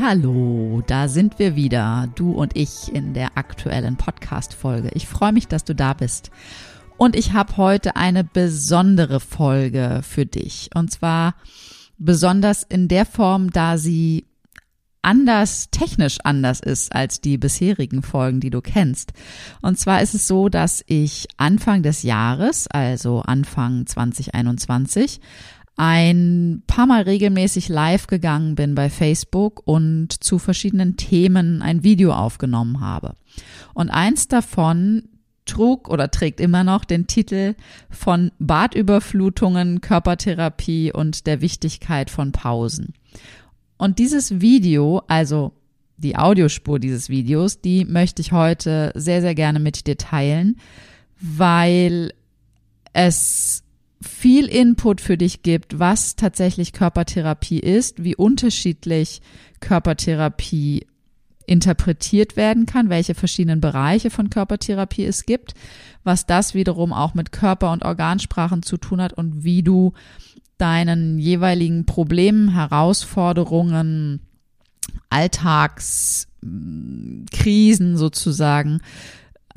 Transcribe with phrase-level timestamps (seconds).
[0.00, 4.90] Hallo, da sind wir wieder, du und ich in der aktuellen Podcast Folge.
[4.94, 6.30] Ich freue mich, dass du da bist.
[6.96, 10.70] Und ich habe heute eine besondere Folge für dich.
[10.74, 11.34] Und zwar
[11.98, 14.24] besonders in der Form, da sie
[15.02, 19.12] anders, technisch anders ist als die bisherigen Folgen, die du kennst.
[19.60, 25.20] Und zwar ist es so, dass ich Anfang des Jahres, also Anfang 2021,
[25.76, 32.12] ein paar Mal regelmäßig live gegangen bin bei Facebook und zu verschiedenen Themen ein Video
[32.12, 33.16] aufgenommen habe.
[33.74, 35.08] Und eins davon
[35.44, 37.54] trug oder trägt immer noch den Titel
[37.90, 42.94] von Badüberflutungen, Körpertherapie und der Wichtigkeit von Pausen.
[43.76, 45.52] Und dieses Video, also
[45.96, 50.56] die Audiospur dieses Videos, die möchte ich heute sehr, sehr gerne mit dir teilen,
[51.20, 52.12] weil
[52.92, 53.64] es
[54.02, 59.22] viel Input für dich gibt, was tatsächlich Körpertherapie ist, wie unterschiedlich
[59.60, 60.86] Körpertherapie
[61.46, 65.54] interpretiert werden kann, welche verschiedenen Bereiche von Körpertherapie es gibt,
[66.04, 69.92] was das wiederum auch mit Körper- und Organsprachen zu tun hat und wie du
[70.58, 74.20] deinen jeweiligen Problemen, Herausforderungen,
[75.10, 78.80] Alltagskrisen sozusagen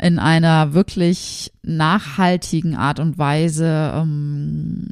[0.01, 4.89] in einer wirklich nachhaltigen Art und Weise ähm,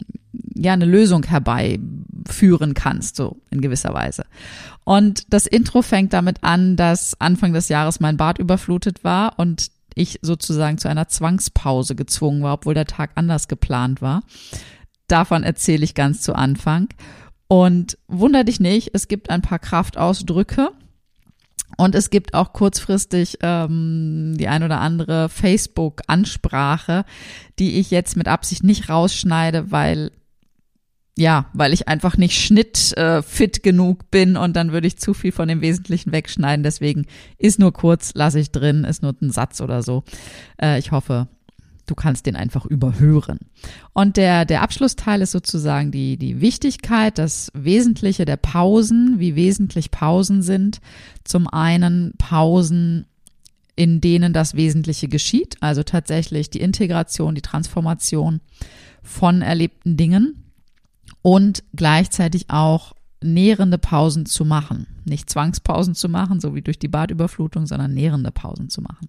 [0.55, 4.25] ja eine Lösung herbeiführen kannst, so in gewisser Weise.
[4.83, 9.71] Und das Intro fängt damit an, dass Anfang des Jahres mein Bad überflutet war und
[9.95, 14.23] ich sozusagen zu einer Zwangspause gezwungen war, obwohl der Tag anders geplant war.
[15.07, 16.89] Davon erzähle ich ganz zu Anfang.
[17.47, 20.71] Und wunder dich nicht, es gibt ein paar Kraftausdrücke,
[21.77, 27.05] und es gibt auch kurzfristig ähm, die ein oder andere Facebook-Ansprache,
[27.59, 30.11] die ich jetzt mit Absicht nicht rausschneide, weil
[31.15, 35.31] ja, weil ich einfach nicht schnittfit äh, genug bin und dann würde ich zu viel
[35.31, 36.63] von dem Wesentlichen wegschneiden.
[36.63, 37.05] Deswegen
[37.37, 40.03] ist nur kurz, lasse ich drin, ist nur ein Satz oder so.
[40.59, 41.27] Äh, ich hoffe,
[41.85, 43.39] du kannst den einfach überhören.
[43.93, 49.91] Und der, der Abschlussteil ist sozusagen die, die Wichtigkeit, das Wesentliche der Pausen, wie wesentlich
[49.91, 50.79] Pausen sind.
[51.23, 53.05] Zum einen Pausen,
[53.75, 58.39] in denen das Wesentliche geschieht, also tatsächlich die Integration, die Transformation
[59.01, 60.43] von erlebten Dingen
[61.21, 64.87] und gleichzeitig auch nährende Pausen zu machen.
[65.05, 69.07] Nicht Zwangspausen zu machen, so wie durch die Badüberflutung, sondern nährende Pausen zu machen.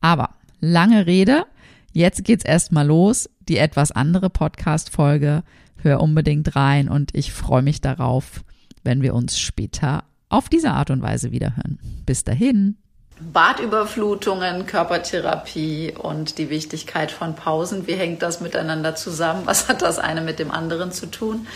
[0.00, 1.44] Aber lange Rede,
[1.92, 3.28] Jetzt geht's erstmal los.
[3.48, 5.42] Die etwas andere Podcast-Folge.
[5.82, 8.44] Hör unbedingt rein und ich freue mich darauf,
[8.84, 11.78] wenn wir uns später auf diese Art und Weise wiederhören.
[12.06, 12.76] Bis dahin.
[13.20, 17.86] Badüberflutungen, Körpertherapie und die Wichtigkeit von Pausen.
[17.86, 19.42] Wie hängt das miteinander zusammen?
[19.44, 21.46] Was hat das eine mit dem anderen zu tun?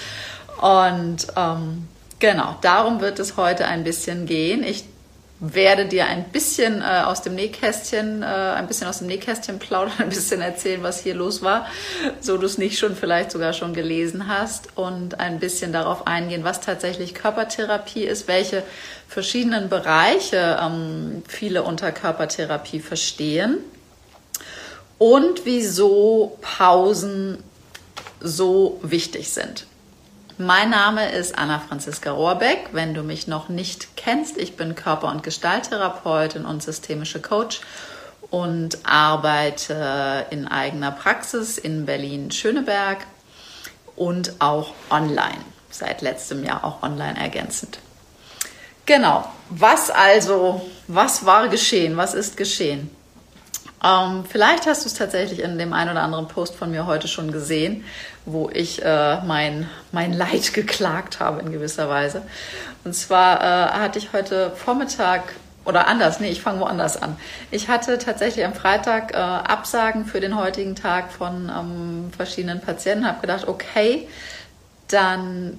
[0.61, 4.63] Und ähm, genau, darum wird es heute ein bisschen gehen.
[4.63, 4.85] Ich
[5.41, 9.95] werde dir ein bisschen äh, aus dem Nähkästchen, äh, ein bisschen aus dem Nähkästchen plaudern,
[9.99, 11.67] ein bisschen erzählen, was hier los war,
[12.21, 16.45] so du es nicht schon vielleicht sogar schon gelesen hast und ein bisschen darauf eingehen,
[16.45, 18.63] was tatsächlich Körpertherapie ist, welche
[19.09, 23.59] verschiedenen Bereiche ähm, viele unter Körpertherapie verstehen
[24.99, 27.39] und wieso Pausen
[28.21, 29.67] so wichtig sind.
[30.39, 32.71] Mein Name ist Anna Franziska Rohrbeck.
[32.73, 37.61] Wenn du mich noch nicht kennst, ich bin Körper- und Gestalttherapeutin und systemische Coach
[38.31, 43.07] und arbeite in eigener Praxis in Berlin-Schöneberg
[43.95, 45.39] und auch online.
[45.71, 47.79] Seit letztem Jahr auch online ergänzend.
[48.87, 49.31] Genau.
[49.51, 51.97] Was also, was war geschehen?
[51.97, 52.91] Was ist geschehen?
[53.85, 57.07] Ähm, vielleicht hast du es tatsächlich in dem einen oder anderen Post von mir heute
[57.07, 57.85] schon gesehen,
[58.25, 62.23] wo ich äh, mein, mein Leid geklagt habe in gewisser Weise.
[62.85, 65.35] Und zwar äh, hatte ich heute Vormittag
[65.67, 67.17] oder anders, nee, ich fange woanders an.
[67.51, 73.07] Ich hatte tatsächlich am Freitag äh, Absagen für den heutigen Tag von ähm, verschiedenen Patienten,
[73.07, 74.09] habe gedacht, okay,
[74.89, 75.59] dann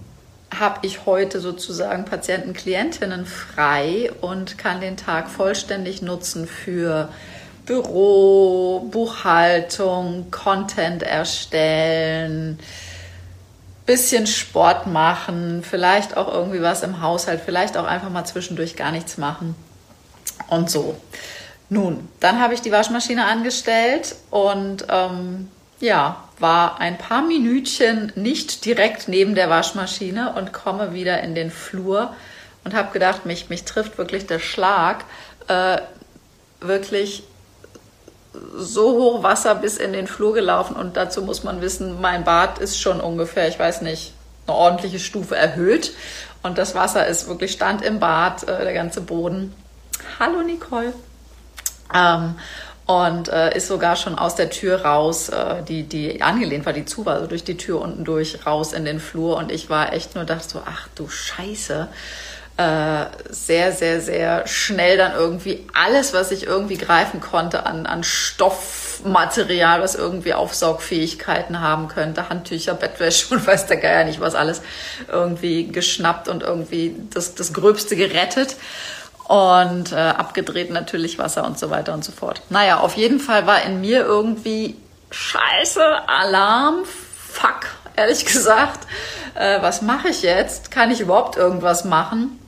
[0.59, 7.09] habe ich heute sozusagen Patienten, Klientinnen frei und kann den Tag vollständig nutzen für
[7.65, 12.59] Büro, Buchhaltung, Content erstellen,
[13.85, 18.91] bisschen Sport machen, vielleicht auch irgendwie was im Haushalt, vielleicht auch einfach mal zwischendurch gar
[18.91, 19.55] nichts machen
[20.49, 20.95] und so.
[21.69, 28.65] Nun, dann habe ich die Waschmaschine angestellt und ähm, ja, war ein paar Minütchen nicht
[28.65, 32.13] direkt neben der Waschmaschine und komme wieder in den Flur
[32.63, 35.05] und habe gedacht, mich, mich trifft wirklich der Schlag.
[35.47, 35.77] Äh,
[36.59, 37.23] wirklich
[38.57, 42.59] so hoch Wasser bis in den Flur gelaufen und dazu muss man wissen, mein Bad
[42.59, 44.13] ist schon ungefähr, ich weiß nicht,
[44.47, 45.93] eine ordentliche Stufe erhöht
[46.43, 49.53] und das Wasser ist wirklich stand im Bad, äh, der ganze Boden.
[50.19, 50.93] Hallo Nicole.
[51.93, 52.35] Ähm,
[52.85, 56.85] und äh, ist sogar schon aus der Tür raus, äh, die, die angelehnt war, die
[56.85, 59.37] zu war, also durch die Tür unten durch, raus in den Flur.
[59.37, 61.87] Und ich war echt nur, dachte so, ach du Scheiße.
[62.57, 68.01] Äh, sehr, sehr, sehr schnell dann irgendwie alles, was ich irgendwie greifen konnte an, an
[68.01, 74.61] Stoffmaterial, was irgendwie Aufsaugfähigkeiten haben könnte, Handtücher, Bettwäsche und weiß der Geier nicht was alles,
[75.09, 78.55] irgendwie geschnappt und irgendwie das, das Gröbste gerettet
[79.27, 82.41] und äh, abgedreht natürlich Wasser und so weiter und so fort.
[82.49, 84.77] Naja, auf jeden Fall war in mir irgendwie
[85.11, 87.65] Scheiße, Alarm, fuck,
[87.97, 88.87] ehrlich gesagt.
[89.33, 90.71] Äh, was mache ich jetzt?
[90.71, 92.39] Kann ich überhaupt irgendwas machen?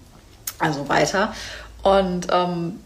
[0.60, 1.34] Also weiter.
[1.84, 2.80] Und ähm,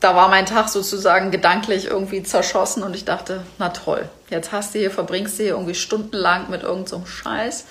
[0.00, 4.74] da war mein Tag sozusagen gedanklich irgendwie zerschossen und ich dachte, na toll, jetzt hast
[4.74, 7.64] du hier, verbringst du hier irgendwie stundenlang mit irgendeinem so Scheiß,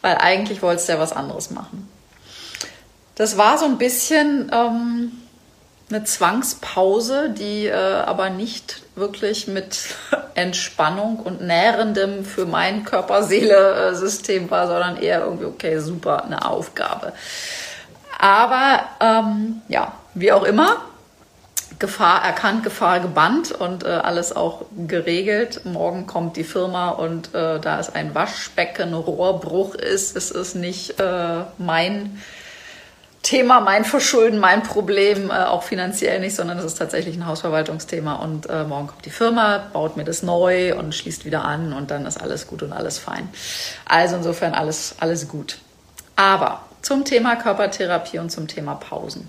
[0.00, 1.88] weil eigentlich wolltest du ja was anderes machen.
[3.16, 5.12] Das war so ein bisschen ähm,
[5.90, 9.78] eine Zwangspause, die äh, aber nicht wirklich mit
[10.34, 17.12] Entspannung und nährendem für mein Körper-Seele-System war, sondern eher irgendwie, okay, super, eine Aufgabe.
[18.18, 20.76] Aber ähm, ja, wie auch immer,
[21.78, 25.62] Gefahr erkannt, Gefahr gebannt und äh, alles auch geregelt.
[25.64, 31.00] Morgen kommt die Firma und äh, da es ein Waschbecken, Rohrbruch ist, ist es nicht
[31.00, 32.20] äh, mein
[33.24, 38.14] Thema, mein Verschulden, mein Problem, äh, auch finanziell nicht, sondern es ist tatsächlich ein Hausverwaltungsthema.
[38.16, 41.90] Und äh, morgen kommt die Firma, baut mir das neu und schließt wieder an und
[41.90, 43.28] dann ist alles gut und alles fein.
[43.86, 45.58] Also insofern alles, alles gut.
[46.16, 49.28] Aber zum Thema Körpertherapie und zum Thema Pausen.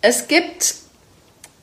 [0.00, 0.74] Es gibt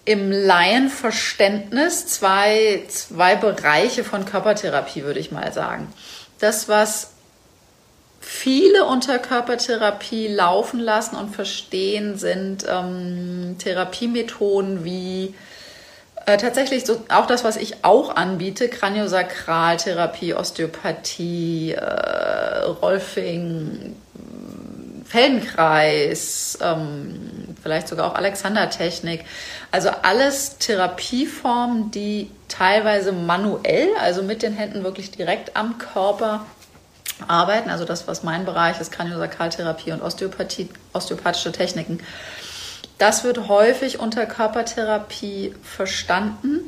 [0.05, 5.93] im Laienverständnis zwei, zwei Bereiche von Körpertherapie, würde ich mal sagen.
[6.39, 7.11] Das, was
[8.21, 15.35] viele unter Körpertherapie laufen lassen und verstehen, sind ähm, Therapiemethoden wie
[16.29, 23.95] äh, tatsächlich so, auch das, was ich auch anbiete, Kraniosakraltherapie, Osteopathie, äh, Rolfing,
[25.05, 29.25] Feldenkreis, ähm, vielleicht sogar auch Alexandertechnik.
[29.71, 36.45] Also alles Therapieformen, die teilweise manuell, also mit den Händen wirklich direkt am Körper
[37.27, 41.99] arbeiten, also das, was mein Bereich ist, Kraniosakraltherapie und Osteopathie, osteopathische Techniken.
[42.99, 46.59] Das wird häufig unter Körpertherapie verstanden.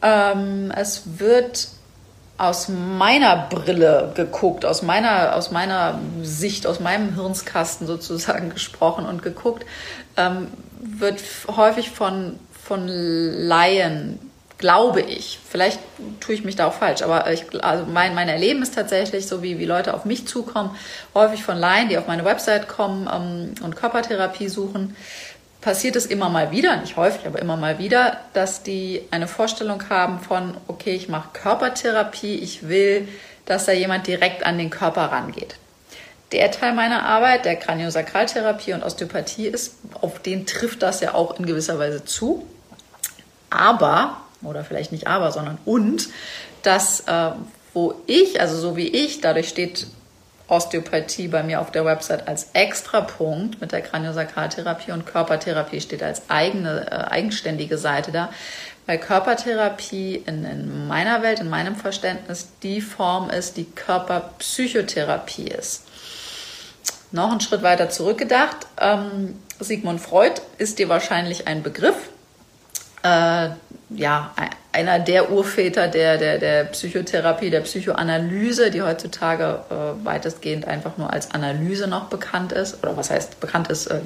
[0.00, 1.68] Ähm, es wird
[2.38, 9.22] aus meiner Brille geguckt, aus meiner, aus meiner Sicht, aus meinem Hirnskasten sozusagen gesprochen und
[9.22, 9.66] geguckt,
[10.16, 10.48] ähm,
[10.80, 11.22] wird
[11.54, 14.18] häufig von, von Laien
[14.58, 15.38] glaube ich.
[15.48, 15.78] Vielleicht
[16.20, 19.42] tue ich mich da auch falsch, aber ich, also mein, mein Erleben ist tatsächlich so,
[19.42, 20.76] wie, wie Leute auf mich zukommen,
[21.14, 24.96] häufig von Laien, die auf meine Website kommen ähm, und Körpertherapie suchen,
[25.60, 29.88] passiert es immer mal wieder, nicht häufig, aber immer mal wieder, dass die eine Vorstellung
[29.88, 33.08] haben von, okay, ich mache Körpertherapie, ich will,
[33.46, 35.56] dass da jemand direkt an den Körper rangeht.
[36.32, 41.38] Der Teil meiner Arbeit, der Kraniosakraltherapie und Osteopathie ist, auf den trifft das ja auch
[41.38, 42.46] in gewisser Weise zu.
[43.48, 46.08] Aber oder vielleicht nicht aber, sondern und,
[46.62, 47.30] dass äh,
[47.74, 49.86] wo ich, also so wie ich, dadurch steht
[50.48, 56.30] Osteopathie bei mir auf der Website als Extrapunkt mit der Kraniosakraltherapie und Körpertherapie steht als
[56.30, 58.30] eigene, äh, eigenständige Seite da,
[58.86, 65.84] weil Körpertherapie in, in meiner Welt, in meinem Verständnis die Form ist, die Körperpsychotherapie ist.
[67.12, 72.10] Noch einen Schritt weiter zurückgedacht, ähm, Sigmund Freud ist dir wahrscheinlich ein Begriff.
[73.08, 73.50] Äh,
[73.90, 74.32] ja,
[74.72, 81.10] einer der Urväter der, der, der Psychotherapie, der Psychoanalyse, die heutzutage äh, weitestgehend einfach nur
[81.10, 84.00] als Analyse noch bekannt ist, oder was heißt bekannt ist, äh,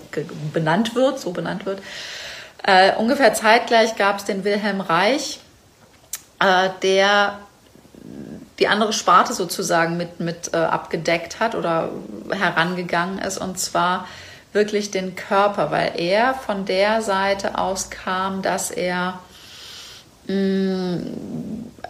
[0.52, 1.80] benannt wird, so benannt wird.
[2.62, 5.40] Äh, ungefähr zeitgleich gab es den Wilhelm Reich,
[6.38, 7.38] äh, der
[8.61, 11.90] die andere Sparte sozusagen mit, mit äh, abgedeckt hat oder
[12.30, 14.06] herangegangen ist, und zwar
[14.52, 19.18] wirklich den Körper, weil er von der Seite aus kam, dass er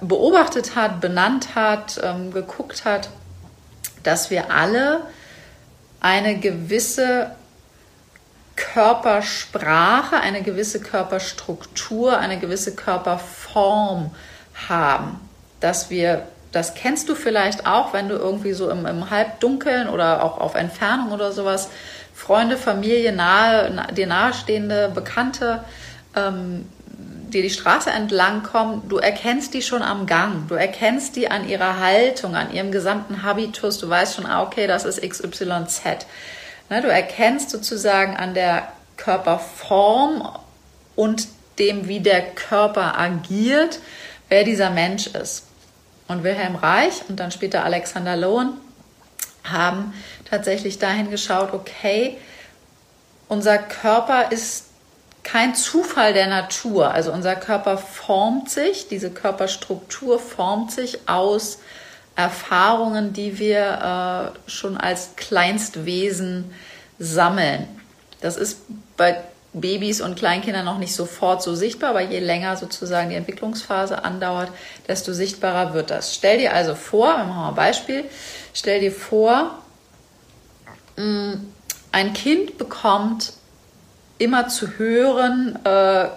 [0.00, 3.11] beobachtet hat, benannt hat, ähm, geguckt hat,
[4.02, 5.02] dass wir alle
[6.00, 7.31] eine gewisse
[8.57, 14.14] Körpersprache, eine gewisse Körperstruktur, eine gewisse Körperform
[14.69, 15.21] haben.
[15.61, 20.25] Dass wir, das kennst du vielleicht auch, wenn du irgendwie so im, im Halbdunkeln oder
[20.25, 21.69] auch auf Entfernung oder sowas
[22.23, 25.64] Freunde, Familie, nahe, dir nahestehende Bekannte
[26.14, 26.67] ähm,
[27.33, 31.49] die die Straße entlang kommen, du erkennst die schon am Gang, du erkennst die an
[31.49, 36.07] ihrer Haltung, an ihrem gesamten Habitus, du weißt schon, ah, okay, das ist XYZ.
[36.69, 40.29] Ne, du erkennst sozusagen an der Körperform
[40.95, 41.26] und
[41.59, 43.79] dem, wie der Körper agiert,
[44.29, 45.47] wer dieser Mensch ist.
[46.09, 48.52] Und Wilhelm Reich und dann später Alexander Lowen
[49.45, 49.95] haben
[50.33, 52.17] tatsächlich dahin geschaut, okay,
[53.29, 54.65] unser Körper ist
[55.23, 56.91] kein Zufall der Natur.
[56.91, 61.59] Also unser Körper formt sich, diese Körperstruktur formt sich aus
[62.17, 66.51] Erfahrungen, die wir äh, schon als Kleinstwesen
[66.99, 67.69] sammeln.
[68.23, 68.61] Das ist
[68.97, 69.21] bei
[69.53, 74.51] Babys und Kleinkindern noch nicht sofort so sichtbar, aber je länger sozusagen die Entwicklungsphase andauert,
[74.89, 76.15] desto sichtbarer wird das.
[76.15, 78.05] Stell dir also vor, wir machen mal ein Beispiel,
[78.55, 79.62] stell dir vor,
[80.97, 83.33] ein Kind bekommt
[84.19, 86.09] immer zu hören, äh,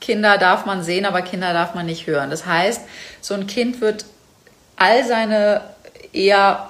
[0.00, 2.30] Kinder darf man sehen, aber Kinder darf man nicht hören.
[2.30, 2.82] Das heißt,
[3.20, 4.04] so ein Kind wird
[4.76, 5.62] all seine
[6.12, 6.68] eher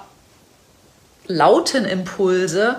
[1.27, 2.77] lauten Impulse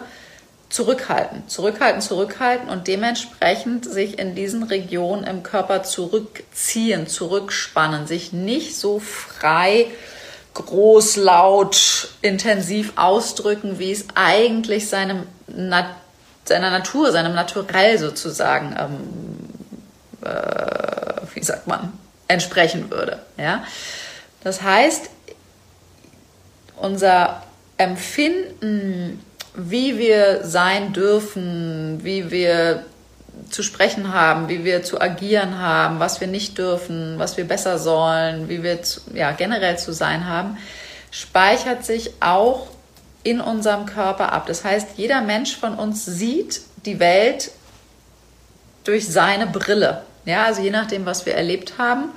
[0.69, 8.77] zurückhalten, zurückhalten, zurückhalten und dementsprechend sich in diesen Regionen im Körper zurückziehen, zurückspannen, sich nicht
[8.77, 9.87] so frei,
[10.65, 15.97] groß, laut, intensiv ausdrücken, wie es eigentlich seinem Natur
[16.49, 21.93] seiner Natur, seinem Naturell sozusagen, ähm, äh, wie sagt man,
[22.29, 23.21] entsprechen würde.
[23.37, 23.65] Ja?
[24.43, 25.11] Das heißt,
[26.77, 27.43] unser
[27.77, 29.23] Empfinden,
[29.55, 32.85] wie wir sein dürfen, wie wir
[33.51, 37.79] zu sprechen haben, wie wir zu agieren haben, was wir nicht dürfen, was wir besser
[37.79, 40.59] sollen, wie wir zu, ja, generell zu sein haben,
[41.11, 42.69] speichert sich auch
[43.23, 44.47] in unserem Körper ab.
[44.47, 47.51] Das heißt, jeder Mensch von uns sieht die Welt
[48.85, 50.03] durch seine Brille.
[50.25, 52.11] Ja, also je nachdem, was wir erlebt haben,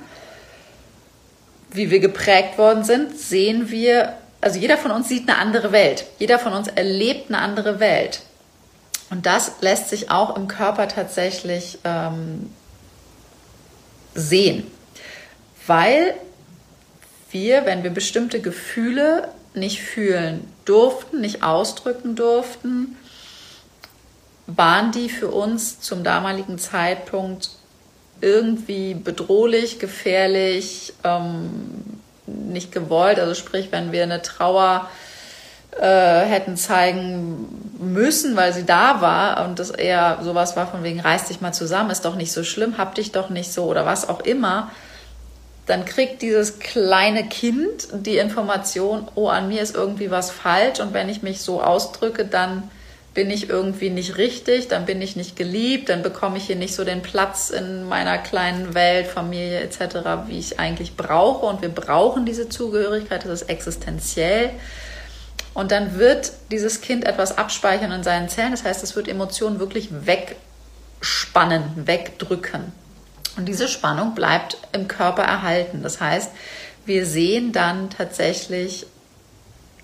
[1.72, 6.04] wie wir geprägt worden sind, sehen wir, also jeder von uns sieht eine andere Welt.
[6.18, 8.20] Jeder von uns erlebt eine andere Welt.
[9.10, 12.50] Und das lässt sich auch im Körper tatsächlich ähm,
[14.14, 14.66] sehen.
[15.66, 16.14] Weil
[17.30, 22.96] wir, wenn wir bestimmte Gefühle nicht fühlen durften, nicht ausdrücken durften,
[24.46, 27.50] waren die für uns zum damaligen Zeitpunkt
[28.20, 33.18] irgendwie bedrohlich, gefährlich, ähm, nicht gewollt.
[33.18, 34.88] Also sprich, wenn wir eine Trauer
[35.78, 41.00] äh, hätten zeigen müssen, weil sie da war und das eher sowas war von wegen,
[41.00, 43.86] reiß dich mal zusammen, ist doch nicht so schlimm, hab dich doch nicht so oder
[43.86, 44.70] was auch immer,
[45.66, 50.92] dann kriegt dieses kleine Kind die Information, oh, an mir ist irgendwie was falsch und
[50.92, 52.70] wenn ich mich so ausdrücke, dann
[53.12, 56.74] bin ich irgendwie nicht richtig, dann bin ich nicht geliebt, dann bekomme ich hier nicht
[56.74, 61.46] so den Platz in meiner kleinen Welt, Familie etc., wie ich eigentlich brauche.
[61.46, 64.50] Und wir brauchen diese Zugehörigkeit, das ist existenziell.
[65.54, 69.58] Und dann wird dieses Kind etwas abspeichern in seinen Zellen, das heißt, es wird Emotionen
[69.58, 72.72] wirklich wegspannen, wegdrücken.
[73.36, 75.82] Und diese Spannung bleibt im Körper erhalten.
[75.82, 76.30] Das heißt,
[76.84, 78.86] wir sehen dann tatsächlich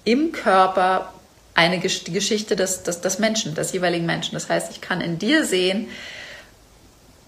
[0.04, 1.12] im Körper
[1.54, 4.34] eine die Geschichte des, des, des Menschen, des jeweiligen Menschen.
[4.34, 5.88] Das heißt, ich kann in dir sehen,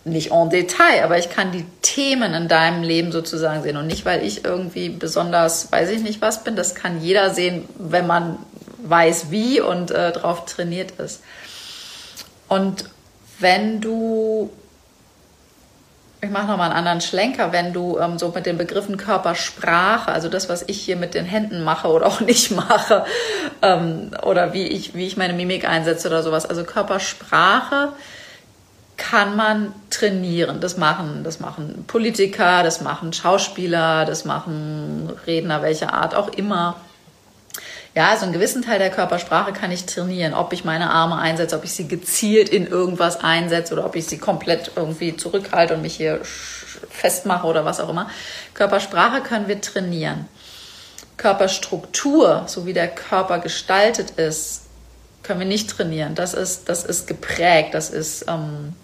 [0.08, 3.76] nicht en Detail, aber ich kann die Themen in deinem Leben sozusagen sehen.
[3.76, 7.68] Und nicht, weil ich irgendwie besonders, weiß ich nicht was bin, das kann jeder sehen,
[7.78, 8.38] wenn man
[8.82, 11.22] weiß wie und äh, drauf trainiert ist.
[12.48, 12.84] Und
[13.38, 14.50] wenn du
[16.20, 20.28] ich mache nochmal einen anderen Schlenker, wenn du ähm, so mit den Begriffen Körpersprache, also
[20.28, 23.04] das, was ich hier mit den Händen mache oder auch nicht mache,
[23.62, 26.44] ähm, oder wie ich, wie ich meine Mimik einsetze oder sowas.
[26.44, 27.92] Also Körpersprache
[28.98, 30.60] kann man trainieren.
[30.60, 36.76] Das machen, das machen Politiker, das machen Schauspieler, das machen Redner welcher Art auch immer.
[37.94, 41.56] Ja, also einen gewissen Teil der Körpersprache kann ich trainieren, ob ich meine Arme einsetze,
[41.56, 45.82] ob ich sie gezielt in irgendwas einsetze oder ob ich sie komplett irgendwie zurückhalte und
[45.82, 48.10] mich hier festmache oder was auch immer.
[48.54, 50.28] Körpersprache können wir trainieren.
[51.16, 54.62] Körperstruktur, so wie der Körper gestaltet ist,
[55.22, 56.14] können wir nicht trainieren.
[56.14, 58.74] Das ist, das ist geprägt, das ist ähm,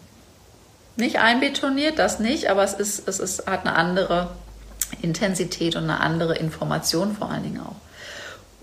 [0.97, 4.31] nicht einbetoniert, das nicht, aber es, ist, es ist, hat eine andere
[5.03, 7.77] Intensität und eine andere Information vor allen Dingen auch.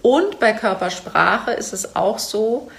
[0.02, 2.72] Und bei Körpersprache ist es auch so,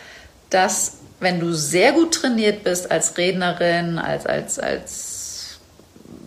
[0.50, 5.61] dass wenn du sehr gut trainiert bist als Rednerin, als, als, als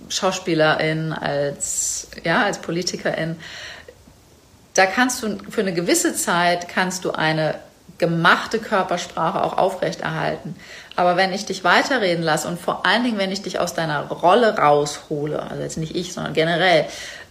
[0.08, 3.36] Schauspielerin, als, ja, als Politikerin,
[4.74, 7.56] da kannst du für eine gewisse Zeit kannst du eine
[7.98, 10.56] gemachte Körpersprache auch aufrechterhalten.
[10.96, 14.08] Aber wenn ich dich weiterreden lasse und vor allen Dingen, wenn ich dich aus deiner
[14.08, 16.86] Rolle raushole, also jetzt nicht ich, sondern generell,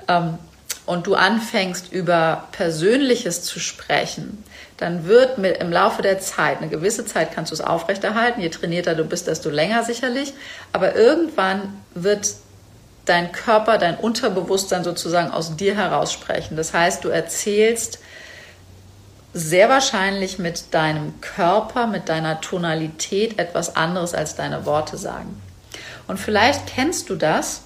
[0.09, 0.39] ähm,
[0.87, 4.45] und du anfängst über Persönliches zu sprechen,
[4.77, 8.51] dann wird mit, im Laufe der Zeit, eine gewisse Zeit kannst du es aufrechterhalten, je
[8.51, 10.35] trainierter du bist, desto länger sicherlich,
[10.73, 12.35] aber irgendwann wird
[13.05, 16.57] dein Körper, dein Unterbewusstsein sozusagen aus dir heraus sprechen.
[16.57, 17.99] Das heißt, du erzählst
[19.35, 25.43] sehr wahrscheinlich mit deinem Körper, mit deiner Tonalität etwas anderes als deine Worte sagen.
[26.07, 27.63] Und vielleicht kennst du das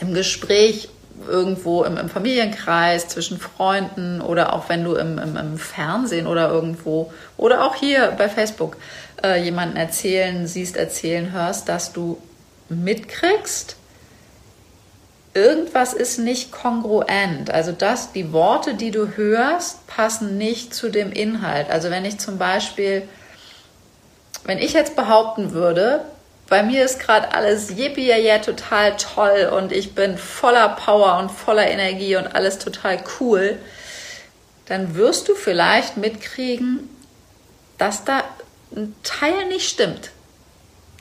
[0.00, 0.88] im Gespräch
[1.28, 6.48] irgendwo im, im Familienkreis, zwischen Freunden oder auch wenn du im, im, im, Fernsehen oder
[6.48, 8.76] irgendwo oder auch hier bei Facebook
[9.22, 12.18] äh, jemanden erzählen, siehst, erzählen, hörst, dass du
[12.68, 13.76] mitkriegst,
[15.34, 17.50] irgendwas ist nicht kongruent.
[17.50, 21.70] Also dass die Worte, die du hörst, passen nicht zu dem Inhalt.
[21.70, 23.06] Also wenn ich zum Beispiel,
[24.44, 26.04] wenn ich jetzt behaupten würde,
[26.48, 31.30] bei mir ist gerade alles yippie ja total toll und ich bin voller Power und
[31.30, 33.58] voller Energie und alles total cool,
[34.66, 36.88] dann wirst du vielleicht mitkriegen,
[37.78, 38.22] dass da
[38.74, 40.10] ein Teil nicht stimmt.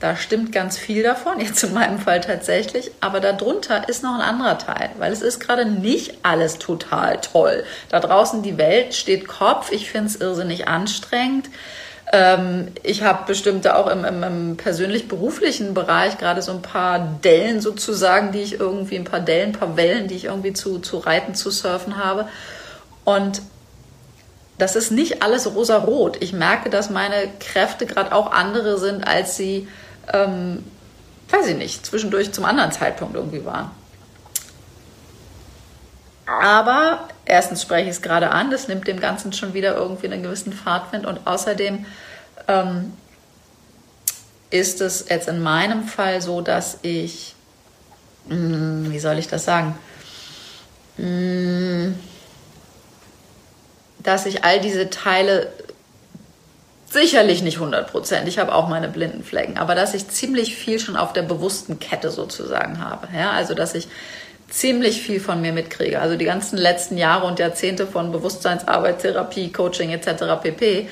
[0.04, 4.20] Da stimmt ganz viel davon, jetzt in meinem Fall tatsächlich, aber darunter ist noch ein
[4.20, 7.64] anderer Teil, weil es ist gerade nicht alles total toll.
[7.88, 11.48] Da draußen die Welt steht Kopf, ich finde es irrsinnig anstrengend.
[12.12, 17.62] Ähm, ich habe bestimmte auch im, im, im persönlich-beruflichen Bereich gerade so ein paar Dellen
[17.62, 20.98] sozusagen, die ich irgendwie, ein paar Dellen, ein paar Wellen, die ich irgendwie zu, zu
[20.98, 22.28] reiten, zu surfen habe.
[23.06, 23.42] Und
[24.58, 26.18] das ist nicht alles rosa-rot.
[26.20, 29.70] Ich merke, dass meine Kräfte gerade auch andere sind, als sie
[30.12, 30.64] ähm,
[31.30, 33.72] weiß ich nicht, zwischendurch zum anderen Zeitpunkt irgendwie waren.
[36.26, 40.24] Aber erstens spreche ich es gerade an, das nimmt dem Ganzen schon wieder irgendwie einen
[40.24, 41.86] gewissen Fahrtwind und außerdem
[42.48, 42.94] ähm,
[44.50, 47.36] ist es jetzt in meinem Fall so, dass ich,
[48.28, 49.76] mh, hm, wie soll ich das sagen,
[50.98, 52.00] mh, hm,
[54.00, 55.52] dass ich all diese Teile
[56.94, 58.28] Sicherlich nicht 100 Prozent.
[58.28, 59.58] Ich habe auch meine blinden Flecken.
[59.58, 63.08] Aber dass ich ziemlich viel schon auf der bewussten Kette sozusagen habe.
[63.18, 63.88] Ja, also, dass ich
[64.48, 66.00] ziemlich viel von mir mitkriege.
[66.00, 70.40] Also die ganzen letzten Jahre und Jahrzehnte von Bewusstseinsarbeit, Therapie, Coaching etc.
[70.40, 70.88] pp.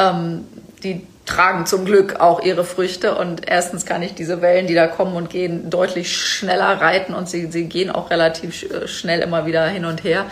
[0.00, 0.44] Ähm,
[0.82, 3.14] die tragen zum Glück auch ihre Früchte.
[3.14, 7.28] Und erstens kann ich diese Wellen, die da kommen und gehen, deutlich schneller reiten und
[7.28, 10.26] sie, sie gehen auch relativ schnell immer wieder hin und her.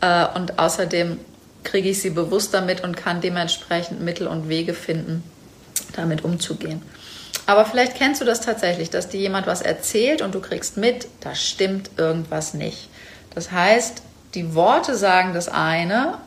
[0.00, 1.20] Äh, und außerdem
[1.64, 5.22] kriege ich sie bewusst damit und kann dementsprechend Mittel und Wege finden,
[5.94, 6.82] damit umzugehen.
[7.46, 11.08] Aber vielleicht kennst du das tatsächlich, dass dir jemand was erzählt und du kriegst mit,
[11.20, 12.88] da stimmt irgendwas nicht.
[13.34, 14.02] Das heißt,
[14.34, 16.18] die Worte sagen das eine,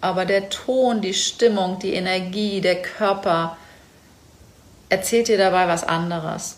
[0.00, 3.56] aber der Ton, die Stimmung, die Energie, der Körper
[4.88, 6.56] erzählt dir dabei was anderes.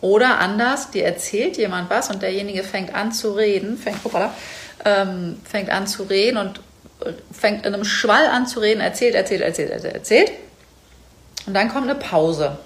[0.00, 4.32] Oder anders, dir erzählt jemand was und derjenige fängt an zu reden, fängt, hoppala,
[4.84, 6.60] ähm, fängt an zu reden und
[7.32, 10.32] fängt in einem Schwall an zu reden, erzählt, erzählt, erzählt, erzählt, erzählt.
[11.46, 12.58] Und dann kommt eine Pause.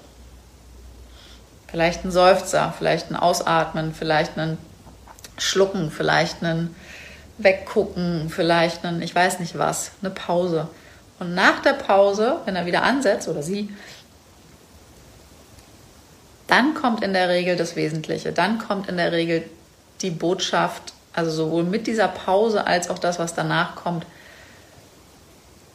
[1.67, 4.57] Vielleicht ein Seufzer, vielleicht ein Ausatmen, vielleicht ein
[5.37, 6.75] Schlucken, vielleicht ein
[7.37, 10.69] Weggucken, vielleicht ein, ich weiß nicht was, eine Pause.
[11.19, 13.69] Und nach der Pause, wenn er wieder ansetzt oder sie,
[16.47, 18.31] dann kommt in der Regel das Wesentliche.
[18.31, 19.43] Dann kommt in der Regel
[20.01, 24.05] die Botschaft, also sowohl mit dieser Pause als auch das, was danach kommt,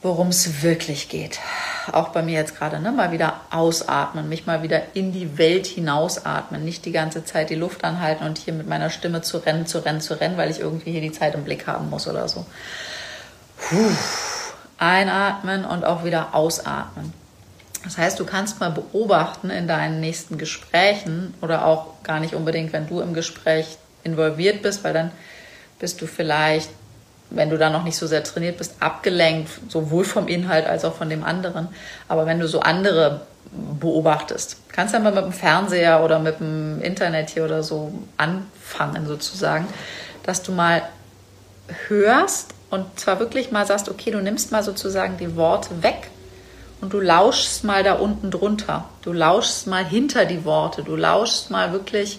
[0.02, 1.38] worum es wirklich geht.
[1.92, 2.90] Auch bei mir jetzt gerade, ne?
[2.92, 7.54] mal wieder ausatmen, mich mal wieder in die Welt hinausatmen, nicht die ganze Zeit die
[7.54, 10.60] Luft anhalten und hier mit meiner Stimme zu rennen, zu rennen, zu rennen, weil ich
[10.60, 12.46] irgendwie hier die Zeit im Blick haben muss oder so.
[13.58, 13.90] Puh.
[14.78, 17.12] Einatmen und auch wieder ausatmen.
[17.84, 22.72] Das heißt, du kannst mal beobachten in deinen nächsten Gesprächen oder auch gar nicht unbedingt,
[22.72, 25.12] wenn du im Gespräch involviert bist, weil dann
[25.78, 26.70] bist du vielleicht,
[27.30, 30.94] wenn du da noch nicht so sehr trainiert bist, abgelenkt, sowohl vom Inhalt als auch
[30.94, 31.68] von dem anderen.
[32.08, 33.22] Aber wenn du so andere
[33.80, 37.92] beobachtest, kannst du ja mal mit dem Fernseher oder mit dem Internet hier oder so
[38.16, 39.66] anfangen sozusagen,
[40.24, 40.82] dass du mal
[41.88, 46.10] hörst und zwar wirklich mal sagst, okay, du nimmst mal sozusagen die Worte weg
[46.80, 48.84] und du lauschst mal da unten drunter.
[49.02, 50.82] Du lauschst mal hinter die Worte.
[50.82, 52.18] Du lauschst mal wirklich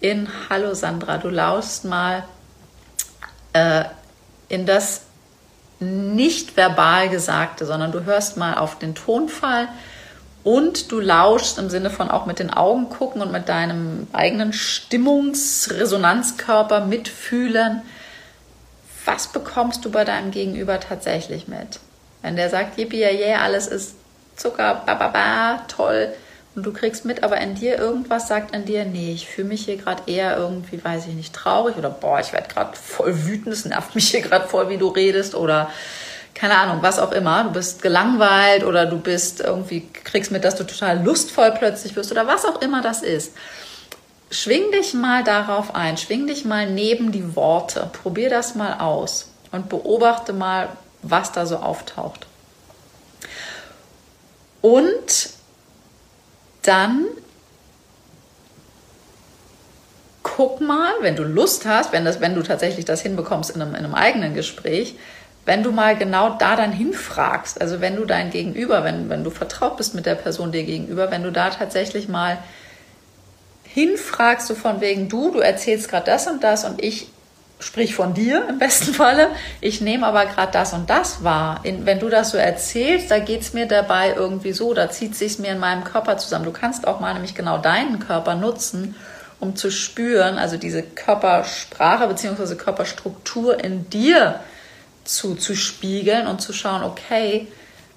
[0.00, 1.18] in Hallo Sandra.
[1.18, 2.24] Du lauschst mal
[3.52, 3.84] äh,
[4.50, 5.04] in das
[5.78, 9.68] nicht verbal Gesagte, sondern du hörst mal auf den Tonfall
[10.44, 14.52] und du lauschst im Sinne von auch mit den Augen gucken und mit deinem eigenen
[14.52, 17.80] Stimmungsresonanzkörper mitfühlen.
[19.06, 21.80] Was bekommst du bei deinem Gegenüber tatsächlich mit?
[22.20, 23.94] Wenn der sagt, yippie, yeah, alles ist
[24.36, 26.14] Zucker, ba, ba, ba, toll,
[26.54, 29.66] und du kriegst mit, aber in dir irgendwas sagt in dir, nee, ich fühle mich
[29.66, 33.54] hier gerade eher irgendwie, weiß ich nicht, traurig oder boah, ich werde gerade voll wütend,
[33.54, 35.70] es nervt mich hier gerade voll, wie du redest oder
[36.34, 37.44] keine Ahnung, was auch immer.
[37.44, 42.10] Du bist gelangweilt oder du bist irgendwie, kriegst mit, dass du total lustvoll plötzlich wirst
[42.10, 43.34] oder was auch immer das ist.
[44.30, 49.28] Schwing dich mal darauf ein, schwing dich mal neben die Worte, probier das mal aus
[49.52, 50.68] und beobachte mal,
[51.02, 52.26] was da so auftaucht.
[54.62, 55.30] Und
[56.62, 57.06] dann
[60.22, 63.74] guck mal, wenn du Lust hast, wenn, das, wenn du tatsächlich das hinbekommst in einem,
[63.74, 64.94] in einem eigenen Gespräch,
[65.46, 69.30] wenn du mal genau da dann hinfragst, also wenn du dein Gegenüber, wenn, wenn du
[69.30, 72.38] vertraut bist mit der Person dir gegenüber, wenn du da tatsächlich mal
[73.64, 77.08] hinfragst, so von wegen, du, du erzählst gerade das und das und ich
[77.60, 79.28] sprich von dir im besten Falle.
[79.60, 81.60] Ich nehme aber gerade das und das wahr.
[81.62, 85.14] In, wenn du das so erzählst, da geht es mir dabei irgendwie so, da zieht
[85.14, 86.46] sich mir in meinem Körper zusammen.
[86.46, 88.96] Du kannst auch mal nämlich genau deinen Körper nutzen,
[89.38, 92.56] um zu spüren, also diese Körpersprache bzw.
[92.56, 94.40] Körperstruktur in dir
[95.04, 97.46] zu, zu spiegeln und zu schauen, okay,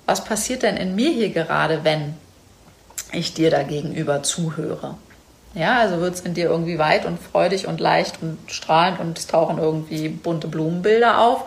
[0.06, 2.16] was passiert denn in mir hier gerade, wenn
[3.12, 4.96] ich dir da gegenüber zuhöre?
[5.54, 9.20] Ja, also wird es in dir irgendwie weit und freudig und leicht und strahlend und
[9.20, 11.46] es tauchen irgendwie bunte Blumenbilder auf?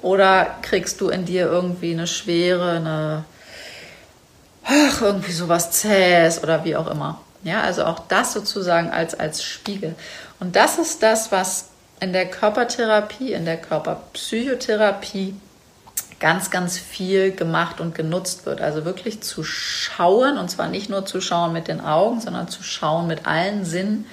[0.00, 3.24] Oder kriegst du in dir irgendwie eine Schwere, eine,
[4.64, 7.20] ach, irgendwie sowas Zähes oder wie auch immer?
[7.42, 9.96] Ja, also auch das sozusagen als, als Spiegel.
[10.38, 15.34] Und das ist das, was in der Körpertherapie, in der Körperpsychotherapie
[16.20, 18.60] ganz, ganz viel gemacht und genutzt wird.
[18.60, 22.62] Also wirklich zu schauen, und zwar nicht nur zu schauen mit den Augen, sondern zu
[22.62, 24.06] schauen mit allen Sinnen,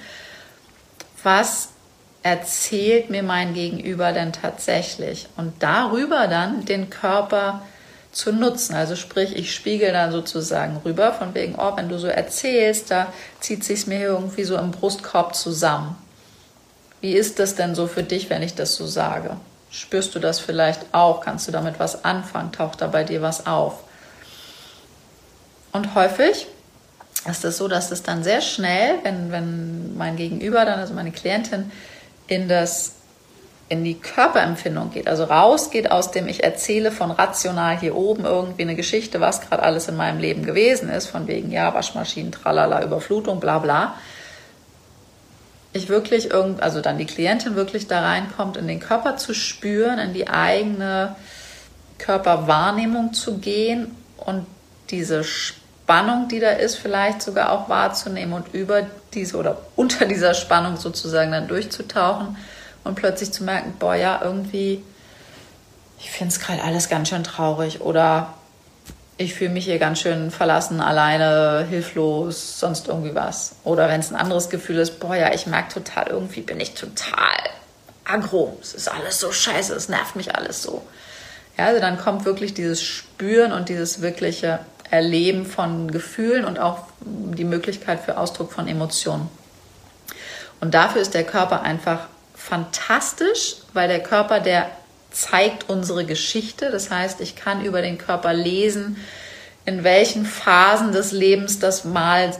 [1.22, 1.70] was
[2.22, 5.28] erzählt mir mein Gegenüber denn tatsächlich?
[5.36, 7.62] Und darüber dann den Körper
[8.12, 8.74] zu nutzen.
[8.74, 13.12] Also sprich, ich spiegel dann sozusagen rüber, von wegen, oh, wenn du so erzählst, da
[13.40, 15.96] zieht sich mir irgendwie so im Brustkorb zusammen.
[17.00, 19.36] Wie ist das denn so für dich, wenn ich das so sage?
[19.76, 21.20] Spürst du das vielleicht auch?
[21.20, 22.50] Kannst du damit was anfangen?
[22.50, 23.80] Taucht da bei dir was auf?
[25.72, 26.46] Und häufig
[27.28, 31.10] ist es so, dass es dann sehr schnell, wenn, wenn mein Gegenüber dann, also meine
[31.10, 31.70] Klientin,
[32.26, 32.94] in das
[33.68, 38.62] in die Körperempfindung geht, also rausgeht aus dem ich erzähle von rational hier oben irgendwie
[38.62, 42.82] eine Geschichte, was gerade alles in meinem Leben gewesen ist, von wegen ja Waschmaschinen, tralala,
[42.82, 43.94] Überflutung, bla bla,
[45.76, 49.98] ich wirklich irgend, also dann die Klientin wirklich da reinkommt, in den Körper zu spüren,
[49.98, 51.16] in die eigene
[51.98, 54.46] Körperwahrnehmung zu gehen und
[54.90, 60.34] diese Spannung, die da ist, vielleicht sogar auch wahrzunehmen und über diese oder unter dieser
[60.34, 62.36] Spannung sozusagen dann durchzutauchen
[62.84, 64.82] und plötzlich zu merken, boah, ja, irgendwie,
[65.98, 68.34] ich finde es gerade alles ganz schön traurig oder
[69.18, 73.56] ich fühle mich hier ganz schön verlassen, alleine, hilflos, sonst irgendwie was.
[73.64, 76.74] Oder wenn es ein anderes Gefühl ist, boah, ja, ich merke total, irgendwie bin ich
[76.74, 77.36] total
[78.04, 78.58] aggro.
[78.60, 80.82] Es ist alles so scheiße, es nervt mich alles so.
[81.56, 86.80] Ja, also dann kommt wirklich dieses Spüren und dieses wirkliche Erleben von Gefühlen und auch
[87.00, 89.28] die Möglichkeit für Ausdruck von Emotionen.
[90.60, 94.70] Und dafür ist der Körper einfach fantastisch, weil der Körper der
[95.16, 96.70] zeigt unsere Geschichte.
[96.70, 98.98] Das heißt, ich kann über den Körper lesen,
[99.64, 102.36] in welchen Phasen des Lebens das mal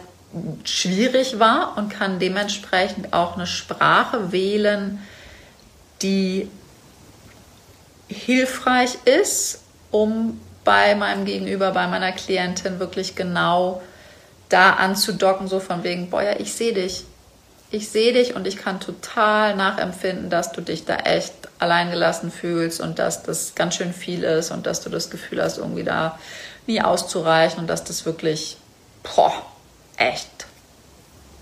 [0.65, 5.01] schwierig war und kann dementsprechend auch eine Sprache wählen,
[6.03, 6.51] die
[8.09, 9.61] hilfreich ist,
[9.91, 13.81] um bei meinem Gegenüber, bei meiner Klientin wirklich genau
[14.51, 17.05] da anzudocken, so von wegen, boah, ja, ich sehe dich,
[17.71, 22.81] ich sehe dich und ich kann total nachempfinden, dass du dich da echt alleingelassen fühlst
[22.81, 26.19] und dass das ganz schön viel ist und dass du das Gefühl hast, irgendwie da
[26.67, 28.57] nie auszureichen und dass das wirklich,
[29.03, 29.33] boah,
[29.97, 30.47] echt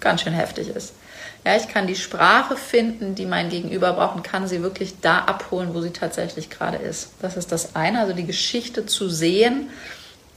[0.01, 0.95] ganz schön heftig ist.
[1.45, 5.19] Ja, ich kann die Sprache finden, die mein Gegenüber braucht und kann sie wirklich da
[5.19, 7.11] abholen, wo sie tatsächlich gerade ist.
[7.21, 9.69] Das ist das eine, also die Geschichte zu sehen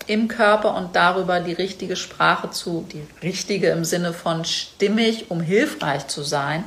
[0.08, 5.42] im Körper und darüber die richtige Sprache zu, die richtige im Sinne von stimmig, um
[5.42, 6.64] hilfreich zu sein,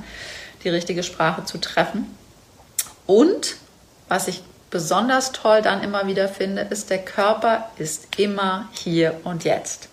[0.62, 2.07] die richtige Sprache zu treffen.
[3.07, 3.57] Und
[4.09, 9.44] was ich besonders toll dann immer wieder finde, ist, der Körper ist immer hier und
[9.44, 9.88] jetzt.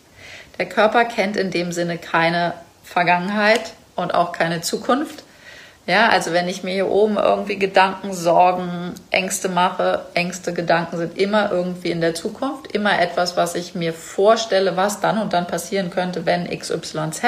[0.57, 5.23] Der Körper kennt in dem Sinne keine Vergangenheit und auch keine Zukunft.
[5.87, 11.17] Ja, also wenn ich mir hier oben irgendwie Gedanken, Sorgen, Ängste mache, Ängste, Gedanken sind
[11.17, 15.47] immer irgendwie in der Zukunft, immer etwas, was ich mir vorstelle, was dann und dann
[15.47, 17.21] passieren könnte, wenn XYZ.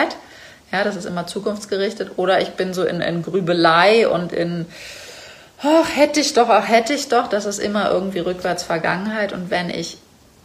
[0.74, 2.12] Ja, das ist immer zukunftsgerichtet.
[2.18, 4.66] Oder ich bin so in, in Grübelei und in,
[5.64, 7.28] ach, hätte ich doch, ach, hätte ich doch.
[7.30, 9.32] Das ist immer irgendwie rückwärts Vergangenheit.
[9.32, 10.00] Und wenn ich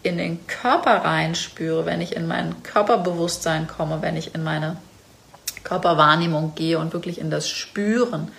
[0.04, 4.76] in den Körper reinspüre, wenn ich in mein Körperbewusstsein komme, wenn ich in meine
[5.64, 8.30] Körperwahrnehmung gehe und wirklich in das Spüren,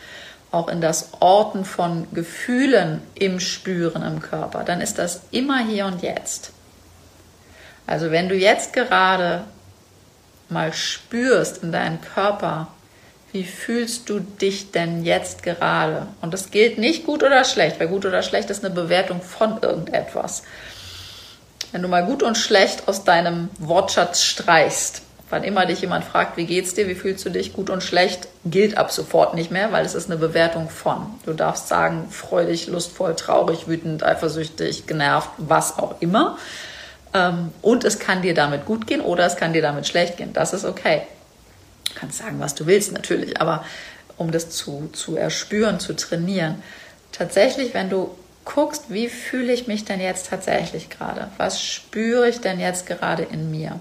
[0.52, 5.86] auch in das Orten von Gefühlen im Spüren im Körper, dann ist das immer hier
[5.86, 6.52] und jetzt.
[7.88, 9.44] Also wenn du jetzt gerade
[10.50, 12.68] mal spürst in deinen Körper,
[13.32, 16.08] wie fühlst du dich denn jetzt gerade?
[16.22, 19.62] Und das gilt nicht gut oder schlecht, weil gut oder schlecht ist eine Bewertung von
[19.62, 20.44] irgendetwas.
[21.74, 26.38] Wenn du mal gut und schlecht aus deinem Wortschatz streichst, Wann immer dich jemand fragt,
[26.38, 29.72] wie geht's dir, wie fühlst du dich, gut und schlecht, gilt ab sofort nicht mehr,
[29.72, 31.08] weil es ist eine Bewertung von.
[31.26, 36.38] Du darfst sagen, freudig, lustvoll, traurig, wütend, eifersüchtig, genervt, was auch immer.
[37.16, 40.32] Ähm, und es kann dir damit gut gehen oder es kann dir damit schlecht gehen.
[40.34, 41.02] Das ist okay.
[41.90, 43.66] Du kannst sagen, was du willst, natürlich, aber
[44.18, 46.62] um das zu, zu erspüren, zu trainieren.
[47.12, 51.30] Tatsächlich, wenn du guckst, wie fühle ich mich denn jetzt tatsächlich gerade?
[51.38, 53.80] Was spüre ich denn jetzt gerade in mir?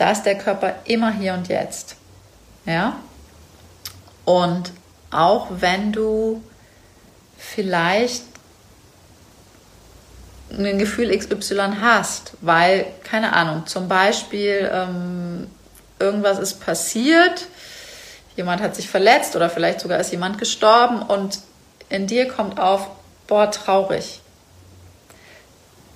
[0.00, 1.96] Da ist der Körper immer hier und jetzt.
[2.64, 2.96] Ja?
[4.24, 4.72] Und
[5.10, 6.42] auch wenn du
[7.36, 8.22] vielleicht
[10.56, 15.50] ein Gefühl XY hast, weil, keine Ahnung, zum Beispiel ähm,
[15.98, 17.46] irgendwas ist passiert,
[18.36, 21.40] jemand hat sich verletzt oder vielleicht sogar ist jemand gestorben und
[21.90, 22.88] in dir kommt auf,
[23.26, 24.22] boah, traurig.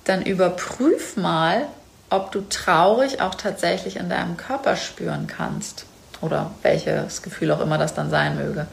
[0.03, 1.67] Dann überprüf mal,
[2.15, 5.85] ob du traurig auch tatsächlich in deinem Körper spüren kannst
[6.21, 8.67] oder welches Gefühl auch immer das dann sein möge.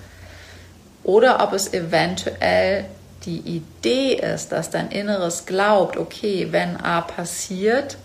[1.04, 2.84] Oder ob es eventuell
[3.24, 7.96] die Idee ist, dass dein Inneres glaubt, okay, wenn A passiert,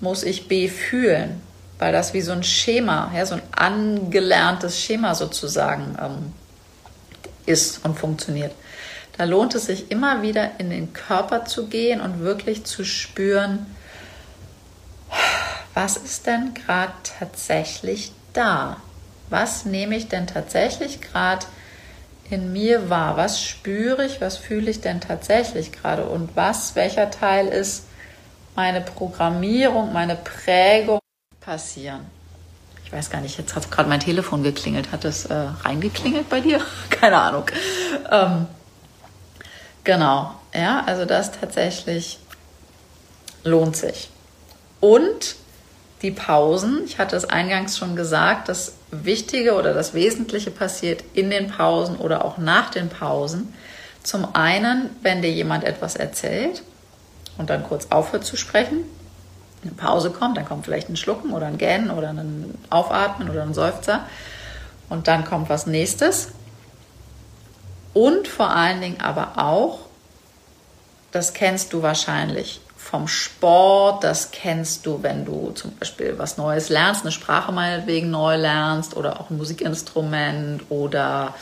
[0.00, 1.40] muss ich B fühlen,
[1.78, 6.32] weil das wie so ein Schema, ja, so ein angelerntes Schema sozusagen ähm,
[7.46, 8.52] ist und funktioniert.
[9.16, 13.66] Da lohnt es sich immer wieder in den Körper zu gehen und wirklich zu spüren,
[15.74, 18.78] was ist denn gerade tatsächlich da?
[19.30, 21.46] Was nehme ich denn tatsächlich gerade
[22.30, 23.16] in mir wahr?
[23.16, 24.20] Was spüre ich?
[24.20, 26.04] Was fühle ich denn tatsächlich gerade?
[26.04, 27.84] Und was, welcher Teil ist
[28.56, 31.00] meine Programmierung, meine Prägung
[31.40, 32.06] passieren?
[32.84, 34.92] Ich weiß gar nicht, jetzt hat gerade mein Telefon geklingelt.
[34.92, 36.60] Hat es äh, reingeklingelt bei dir?
[36.90, 37.44] Keine Ahnung.
[38.10, 38.46] Ähm,
[39.84, 42.18] genau, ja, also das tatsächlich
[43.44, 44.08] lohnt sich.
[44.80, 45.36] Und
[46.02, 51.30] die Pausen, ich hatte es eingangs schon gesagt, das Wichtige oder das Wesentliche passiert in
[51.30, 53.52] den Pausen oder auch nach den Pausen.
[54.02, 56.62] Zum einen, wenn dir jemand etwas erzählt
[57.36, 58.84] und dann kurz aufhört zu sprechen,
[59.62, 63.42] eine Pause kommt, dann kommt vielleicht ein Schlucken oder ein Gähnen oder ein Aufatmen oder
[63.42, 64.06] ein Seufzer
[64.88, 66.28] und dann kommt was nächstes.
[67.92, 69.80] Und vor allen Dingen aber auch,
[71.10, 76.70] das kennst du wahrscheinlich, vom Sport, das kennst du, wenn du zum Beispiel was Neues
[76.70, 81.34] lernst, eine Sprache meinetwegen neu lernst oder auch ein Musikinstrument oder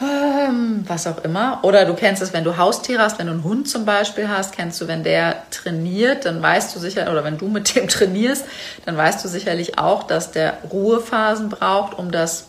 [0.00, 1.60] ähm, was auch immer.
[1.62, 4.56] Oder du kennst es, wenn du Haustiere hast, wenn du einen Hund zum Beispiel hast,
[4.56, 8.44] kennst du, wenn der trainiert, dann weißt du sicher, oder wenn du mit dem trainierst,
[8.86, 12.46] dann weißt du sicherlich auch, dass der Ruhephasen braucht, um das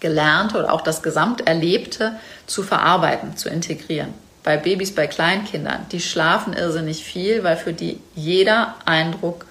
[0.00, 2.12] Gelernte oder auch das Gesamterlebte
[2.46, 8.00] zu verarbeiten, zu integrieren bei Babys, bei Kleinkindern, die schlafen irrsinnig viel, weil für die
[8.14, 9.46] jeder Eindruck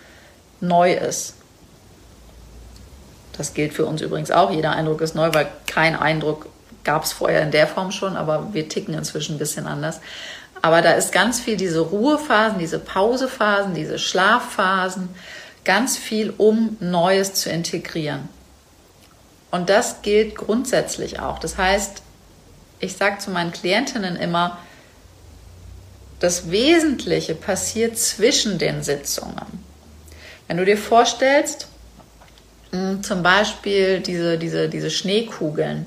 [0.62, 1.36] neu ist.
[3.38, 4.52] Das gilt für uns übrigens auch.
[4.52, 6.47] Jeder Eindruck ist neu, weil kein Eindruck
[6.84, 10.02] gab es vorher in der Form schon, aber wir ticken inzwischen ein bisschen anders.
[10.62, 15.10] Aber da ist ganz viel diese Ruhephasen, diese Pausephasen, diese Schlafphasen,
[15.63, 18.28] ganz viel, um Neues zu integrieren.
[19.52, 21.39] Und das gilt grundsätzlich auch.
[21.39, 22.02] Das heißt,
[22.80, 24.58] ich sage zu meinen Klientinnen immer,
[26.19, 29.63] das Wesentliche passiert zwischen den Sitzungen.
[30.47, 31.67] Wenn du dir vorstellst,
[32.71, 35.86] hm, zum Beispiel diese, diese, diese Schneekugeln.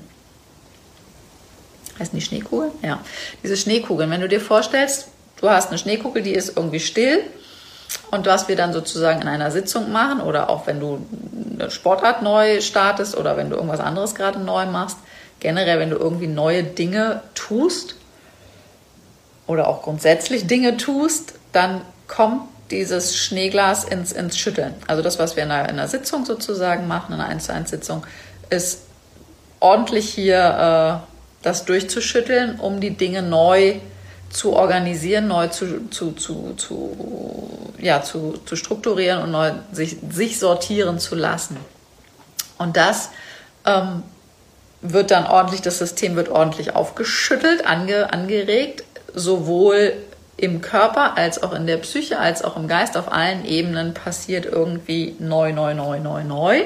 [1.99, 2.71] Heißen die Schneekugeln?
[2.81, 2.99] Ja.
[3.43, 4.09] Diese Schneekugeln.
[4.09, 5.07] Wenn du dir vorstellst,
[5.39, 7.23] du hast eine Schneekugel, die ist irgendwie still
[8.09, 11.05] und was wir dann sozusagen in einer Sitzung machen oder auch wenn du
[11.53, 14.97] eine Sportart neu startest oder wenn du irgendwas anderes gerade neu machst,
[15.39, 17.95] generell, wenn du irgendwie neue Dinge tust
[19.47, 24.73] oder auch grundsätzlich Dinge tust, dann kommt dieses Schneeglas ins, ins Schütteln.
[24.87, 27.53] Also das, was wir in einer, in einer Sitzung sozusagen machen, in einer 1 zu
[27.53, 28.03] 1 Sitzung,
[28.49, 28.81] ist
[29.59, 33.75] ordentlich hier äh, das durchzuschütteln, um die Dinge neu
[34.29, 40.39] zu organisieren, neu zu, zu, zu, zu, ja, zu, zu strukturieren und neu sich, sich
[40.39, 41.57] sortieren zu lassen.
[42.57, 43.09] Und das
[43.65, 44.03] ähm,
[44.81, 49.93] wird dann ordentlich, das System wird ordentlich aufgeschüttelt, ange, angeregt, sowohl
[50.37, 54.45] im Körper als auch in der Psyche als auch im Geist auf allen Ebenen passiert
[54.45, 56.63] irgendwie neu, neu, neu, neu, neu.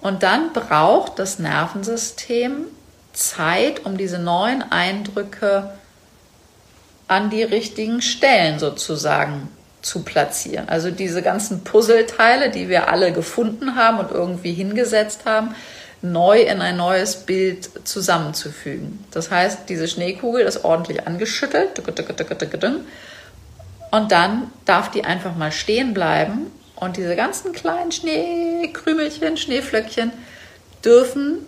[0.00, 2.66] Und dann braucht das Nervensystem
[3.12, 5.70] Zeit, um diese neuen Eindrücke
[7.08, 9.48] an die richtigen Stellen sozusagen
[9.82, 10.68] zu platzieren.
[10.68, 15.54] Also diese ganzen Puzzleteile, die wir alle gefunden haben und irgendwie hingesetzt haben,
[16.04, 19.02] neu in ein neues Bild zusammenzufügen.
[19.10, 21.80] Das heißt, diese Schneekugel ist ordentlich angeschüttelt
[23.90, 30.12] und dann darf die einfach mal stehen bleiben und diese ganzen kleinen Schneekrümelchen, Schneeflöckchen
[30.84, 31.38] dürfen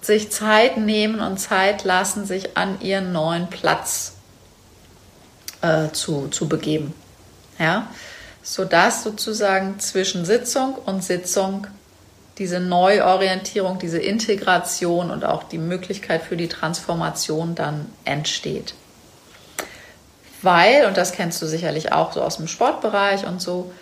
[0.00, 4.14] sich Zeit nehmen und Zeit lassen, sich an ihren neuen Platz
[5.62, 6.94] äh, zu, zu begeben.
[7.58, 7.86] Ja?
[8.42, 11.68] Sodass sozusagen zwischen Sitzung und Sitzung
[12.38, 18.74] diese Neuorientierung, diese Integration und auch die Möglichkeit für die Transformation dann entsteht.
[20.42, 23.72] Weil, und das kennst du sicherlich auch so aus dem Sportbereich und so,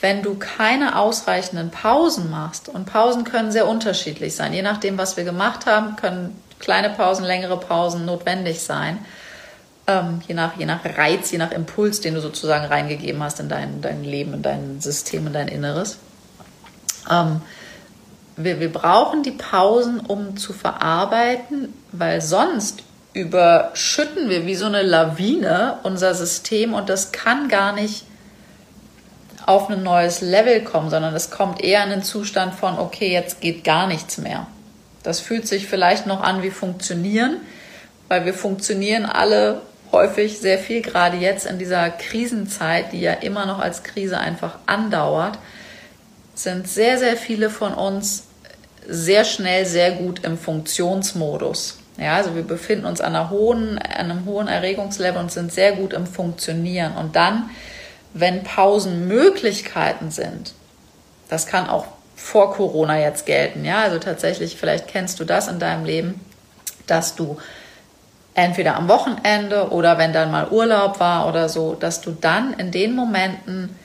[0.00, 5.16] wenn du keine ausreichenden Pausen machst, und Pausen können sehr unterschiedlich sein, je nachdem, was
[5.16, 8.98] wir gemacht haben, können kleine Pausen, längere Pausen notwendig sein,
[9.86, 13.48] ähm, je, nach, je nach Reiz, je nach Impuls, den du sozusagen reingegeben hast in
[13.48, 15.98] dein, dein Leben, in dein System, in dein Inneres.
[17.10, 17.42] Ähm,
[18.36, 24.82] wir, wir brauchen die Pausen, um zu verarbeiten, weil sonst überschütten wir wie so eine
[24.82, 28.04] Lawine unser System und das kann gar nicht
[29.44, 33.40] auf ein neues Level kommen, sondern es kommt eher in einen Zustand von, okay, jetzt
[33.40, 34.46] geht gar nichts mehr.
[35.02, 37.38] Das fühlt sich vielleicht noch an wie funktionieren,
[38.08, 43.46] weil wir funktionieren alle häufig sehr viel, gerade jetzt in dieser Krisenzeit, die ja immer
[43.46, 45.38] noch als Krise einfach andauert
[46.34, 48.24] sind sehr, sehr viele von uns
[48.88, 51.78] sehr schnell sehr gut im Funktionsmodus.
[51.98, 55.92] Ja, also wir befinden uns an, hohen, an einem hohen Erregungslevel und sind sehr gut
[55.92, 56.94] im Funktionieren.
[56.96, 57.50] Und dann,
[58.14, 60.54] wenn Pausen Möglichkeiten sind,
[61.28, 65.58] das kann auch vor Corona jetzt gelten, ja, also tatsächlich, vielleicht kennst du das in
[65.58, 66.20] deinem Leben,
[66.86, 67.38] dass du
[68.34, 72.70] entweder am Wochenende oder wenn dann mal Urlaub war oder so, dass du dann in
[72.70, 73.76] den Momenten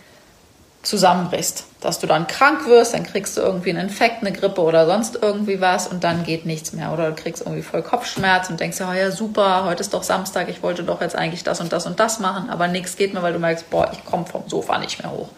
[0.88, 1.66] zusammenbrichst.
[1.82, 5.20] Dass du dann krank wirst, dann kriegst du irgendwie einen Infekt, eine Grippe oder sonst
[5.22, 6.94] irgendwie was und dann geht nichts mehr.
[6.94, 10.48] Oder du kriegst irgendwie voll Kopfschmerz und denkst, ja, ja super, heute ist doch Samstag,
[10.50, 13.22] ich wollte doch jetzt eigentlich das und das und das machen, aber nichts geht mehr,
[13.22, 15.30] weil du merkst, boah, ich komme vom Sofa nicht mehr hoch.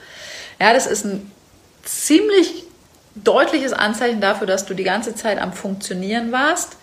[0.60, 1.32] Ja, das ist ein
[1.84, 2.66] ziemlich
[3.16, 6.78] deutliches Anzeichen dafür, dass du die ganze Zeit am Funktionieren warst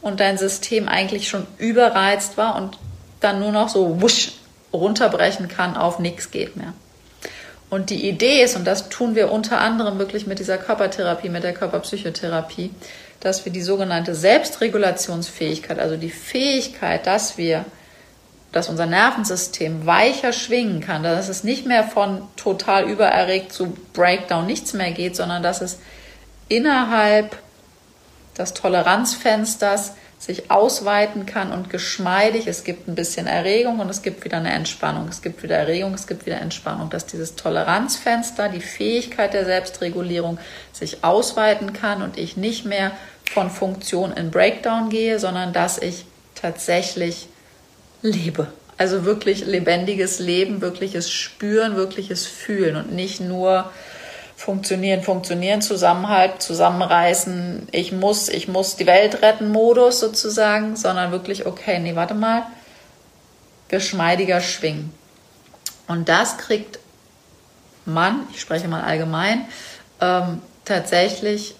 [0.00, 2.78] und dein System eigentlich schon überreizt war und
[3.20, 4.32] dann nur noch so wusch
[4.72, 6.72] runterbrechen kann auf nichts geht mehr.
[7.70, 11.44] Und die Idee ist, und das tun wir unter anderem wirklich mit dieser Körpertherapie, mit
[11.44, 12.70] der Körperpsychotherapie,
[13.20, 17.66] dass wir die sogenannte Selbstregulationsfähigkeit, also die Fähigkeit, dass wir,
[18.52, 24.46] dass unser Nervensystem weicher schwingen kann, dass es nicht mehr von total übererregt zu Breakdown
[24.46, 25.78] nichts mehr geht, sondern dass es
[26.48, 27.36] innerhalb
[28.38, 32.48] des Toleranzfensters sich ausweiten kann und geschmeidig.
[32.48, 35.06] Es gibt ein bisschen Erregung und es gibt wieder eine Entspannung.
[35.08, 36.90] Es gibt wieder Erregung, es gibt wieder Entspannung.
[36.90, 40.38] Dass dieses Toleranzfenster, die Fähigkeit der Selbstregulierung
[40.72, 42.90] sich ausweiten kann und ich nicht mehr
[43.32, 46.04] von Funktion in Breakdown gehe, sondern dass ich
[46.34, 47.28] tatsächlich
[48.02, 48.48] lebe.
[48.76, 53.70] Also wirklich lebendiges Leben, wirkliches Spüren, wirkliches Fühlen und nicht nur
[54.38, 61.44] funktionieren, funktionieren, Zusammenhalt, zusammenreißen, ich muss, ich muss die Welt retten Modus sozusagen, sondern wirklich,
[61.44, 62.44] okay, nee, warte mal,
[63.66, 64.92] geschmeidiger schwingen.
[65.88, 66.78] Und das kriegt
[67.84, 69.44] man, ich spreche mal allgemein,
[70.00, 71.56] ähm, tatsächlich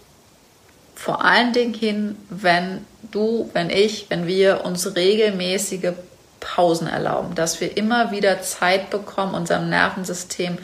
[0.94, 5.94] vor allen Dingen hin, wenn du, wenn ich, wenn wir uns regelmäßige
[6.38, 10.58] Pausen erlauben, dass wir immer wieder Zeit bekommen, unserem Nervensystem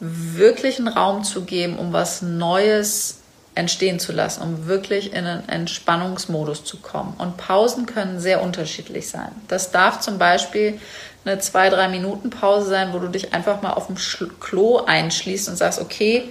[0.00, 3.18] wirklich einen Raum zu geben, um was Neues
[3.54, 7.14] entstehen zu lassen, um wirklich in einen Entspannungsmodus zu kommen.
[7.18, 9.30] Und Pausen können sehr unterschiedlich sein.
[9.48, 10.78] Das darf zum Beispiel
[11.24, 13.96] eine zwei, drei Minuten Pause sein, wo du dich einfach mal auf dem
[14.40, 16.28] Klo einschließt und sagst, okay,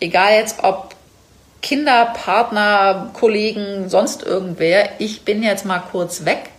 [0.00, 0.94] egal jetzt ob
[1.62, 6.50] Kinder, Partner, Kollegen, sonst irgendwer, ich bin jetzt mal kurz weg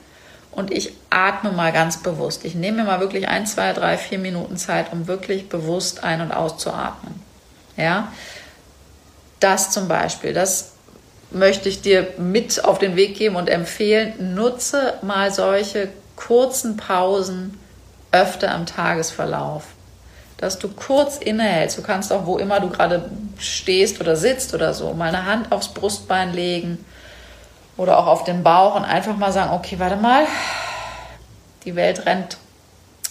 [0.56, 2.45] und ich atme mal ganz bewusst.
[2.45, 6.22] Ich nehme mir mal wirklich ein, zwei, drei, vier Minuten Zeit, um wirklich bewusst ein-
[6.22, 7.22] und auszuatmen.
[7.78, 8.12] Ja,
[9.39, 10.74] das zum Beispiel, das
[11.32, 14.36] möchte ich dir mit auf den Weg geben und empfehlen.
[14.36, 17.60] Nutze mal solche kurzen Pausen
[18.12, 19.66] öfter im Tagesverlauf
[20.38, 21.78] dass du kurz innehältst.
[21.78, 25.51] Du kannst auch, wo immer du gerade stehst oder sitzt oder so, mal eine Hand
[25.51, 26.84] aufs Brustbein legen
[27.78, 30.26] oder auch auf den Bauch und einfach mal sagen, okay, warte mal,
[31.66, 32.38] die Welt rennt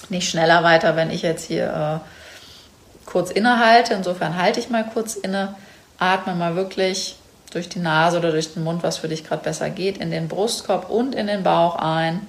[0.08, 3.94] nicht schneller weiter, wenn ich jetzt hier äh, kurz innehalte.
[3.94, 5.54] Insofern halte ich mal kurz inne,
[5.98, 7.16] atme mal wirklich
[7.52, 10.28] durch die Nase oder durch den Mund, was für dich gerade besser geht, in den
[10.28, 12.26] Brustkorb und in den Bauch ein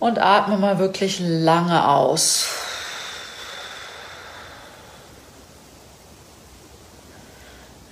[0.00, 2.46] und atme mal wirklich lange aus.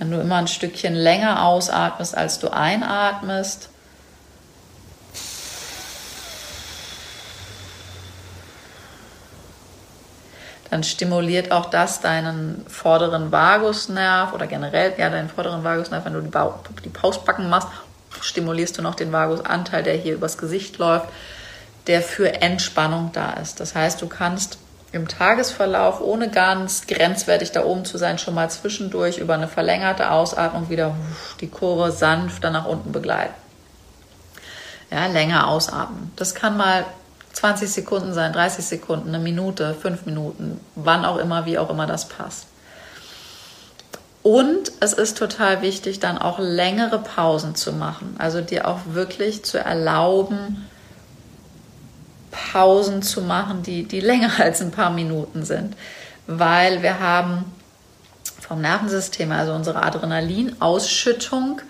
[0.02, 3.68] Wenn du immer ein Stückchen länger ausatmest, als du einatmest,
[10.70, 16.20] dann stimuliert auch das deinen vorderen Vagusnerv oder generell ja deinen vorderen Vagusnerv, wenn du
[16.20, 17.68] die, ba die Pausbacken machst,
[18.20, 21.06] stimulierst du noch den Vagusanteil, der hier übers Gesicht läuft
[21.86, 23.60] der für Entspannung da ist.
[23.60, 24.58] Das heißt, du kannst
[24.92, 30.10] im Tagesverlauf, ohne ganz grenzwertig da oben zu sein, schon mal zwischendurch über eine verlängerte
[30.10, 30.94] Ausatmung wieder
[31.40, 33.34] die Kurve sanfter nach unten begleiten.
[34.90, 36.12] Ja, länger ausatmen.
[36.16, 36.84] Das kann mal
[37.32, 41.86] 20 Sekunden sein, 30 Sekunden, eine Minute, fünf Minuten, wann auch immer, wie auch immer
[41.86, 42.46] das passt.
[44.22, 48.14] Und es ist total wichtig, dann auch längere Pausen zu machen.
[48.18, 50.68] Also dir auch wirklich zu erlauben,
[52.52, 55.76] Pausen zu machen, die, die länger als ein paar Minuten sind.
[56.26, 57.44] Weil wir haben
[58.40, 61.62] vom Nervensystem, also unsere Adrenalinausschüttung,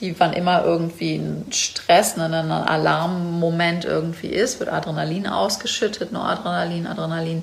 [0.00, 6.86] die wann immer irgendwie ein Stress, ein Alarmmoment irgendwie ist, wird Adrenalin ausgeschüttet, nur Adrenalin,
[6.86, 7.42] Adrenalin.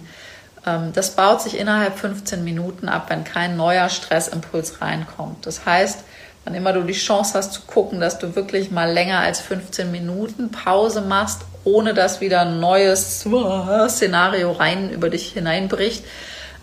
[0.66, 5.46] Ähm, das baut sich innerhalb 15 Minuten ab, wenn kein neuer Stressimpuls reinkommt.
[5.46, 6.04] Das heißt,
[6.44, 9.92] wann immer du die Chance hast zu gucken, dass du wirklich mal länger als 15
[9.92, 13.26] Minuten Pause machst, ohne dass wieder ein neues
[13.90, 16.04] Szenario rein über dich hineinbricht,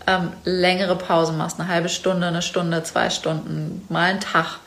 [0.07, 4.59] ähm, längere Pause machst, eine halbe Stunde, eine Stunde, zwei Stunden, mal einen Tag,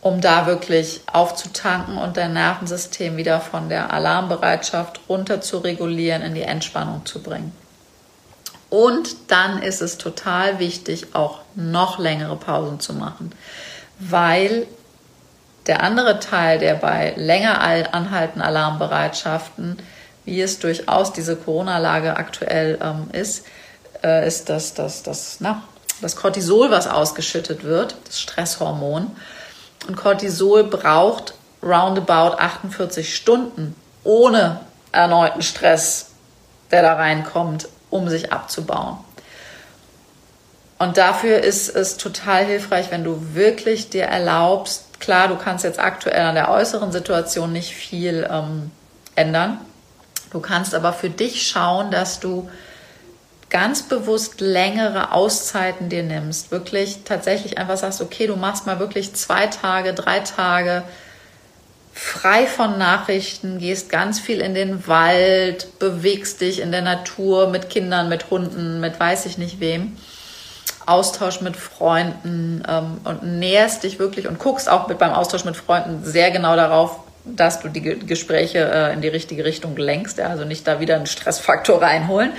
[0.00, 6.34] um da wirklich aufzutanken und dein Nervensystem wieder von der Alarmbereitschaft runter zu regulieren, in
[6.34, 7.52] die Entspannung zu bringen.
[8.70, 13.32] Und dann ist es total wichtig, auch noch längere Pausen zu machen
[13.98, 14.66] weil
[15.66, 19.78] der andere Teil, der bei länger anhaltenden Alarmbereitschaften,
[20.24, 23.46] wie es durchaus diese Corona-Lage aktuell ähm, ist,
[24.02, 25.62] äh, ist das, das, das, na,
[26.00, 29.10] das Cortisol, was ausgeschüttet wird, das Stresshormon.
[29.86, 34.60] Und Cortisol braucht roundabout 48 Stunden ohne
[34.92, 36.10] erneuten Stress,
[36.70, 38.98] der da reinkommt, um sich abzubauen.
[40.78, 45.78] Und dafür ist es total hilfreich, wenn du wirklich dir erlaubst, klar, du kannst jetzt
[45.78, 48.70] aktuell an der äußeren Situation nicht viel ähm,
[49.14, 49.58] ändern.
[50.30, 52.50] Du kannst aber für dich schauen, dass du
[53.50, 56.50] ganz bewusst längere Auszeiten dir nimmst.
[56.50, 60.82] Wirklich tatsächlich einfach sagst, okay, du machst mal wirklich zwei Tage, drei Tage
[61.92, 67.70] frei von Nachrichten, gehst ganz viel in den Wald, bewegst dich in der Natur mit
[67.70, 69.96] Kindern, mit Hunden, mit weiß ich nicht wem
[70.86, 75.56] Austausch mit Freunden ähm, und näherst dich wirklich und guckst auch mit beim Austausch mit
[75.56, 80.28] Freunden sehr genau darauf, dass du die Gespräche äh, in die richtige Richtung lenkst, ja,
[80.28, 82.32] also nicht da wieder einen Stressfaktor reinholen.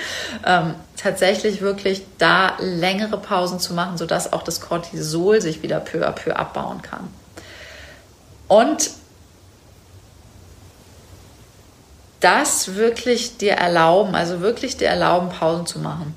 [0.46, 6.08] Ähm, tatsächlich wirklich da längere Pausen zu machen, sodass auch das Cortisol sich wieder peu
[6.08, 7.08] à peu abbauen kann.
[8.48, 8.92] Und
[12.20, 16.16] das wirklich dir erlauben, also wirklich dir erlauben, Pausen zu machen.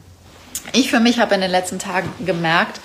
[0.72, 2.80] Ich für mich habe in den letzten Tagen gemerkt,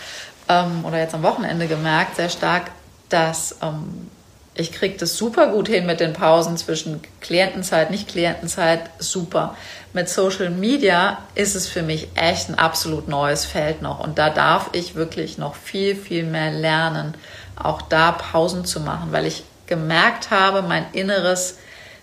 [0.50, 2.72] ähm, oder jetzt am Wochenende gemerkt, sehr stark,
[3.10, 4.10] dass ähm,
[4.56, 9.56] ich kriege das super gut hin mit den Pausen zwischen Klientenzeit, nicht Klientenzeit, super.
[9.94, 14.00] Mit Social Media ist es für mich echt ein absolut neues Feld noch.
[14.00, 17.16] Und da darf ich wirklich noch viel, viel mehr lernen,
[17.56, 21.58] auch da Pausen zu machen, weil ich gemerkt habe, mein inneres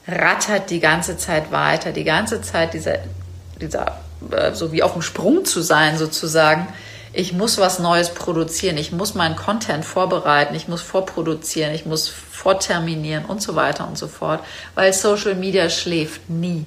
[0.08, 2.98] rattert die ganze Zeit weiter, die ganze Zeit dieser,
[3.60, 3.98] dieser,
[4.30, 6.68] äh, so wie auf dem Sprung zu sein sozusagen.
[7.12, 12.08] Ich muss was Neues produzieren, ich muss meinen Content vorbereiten, ich muss vorproduzieren, ich muss
[12.08, 14.40] vorterminieren und so weiter und so fort,
[14.76, 16.66] weil Social Media schläft nie.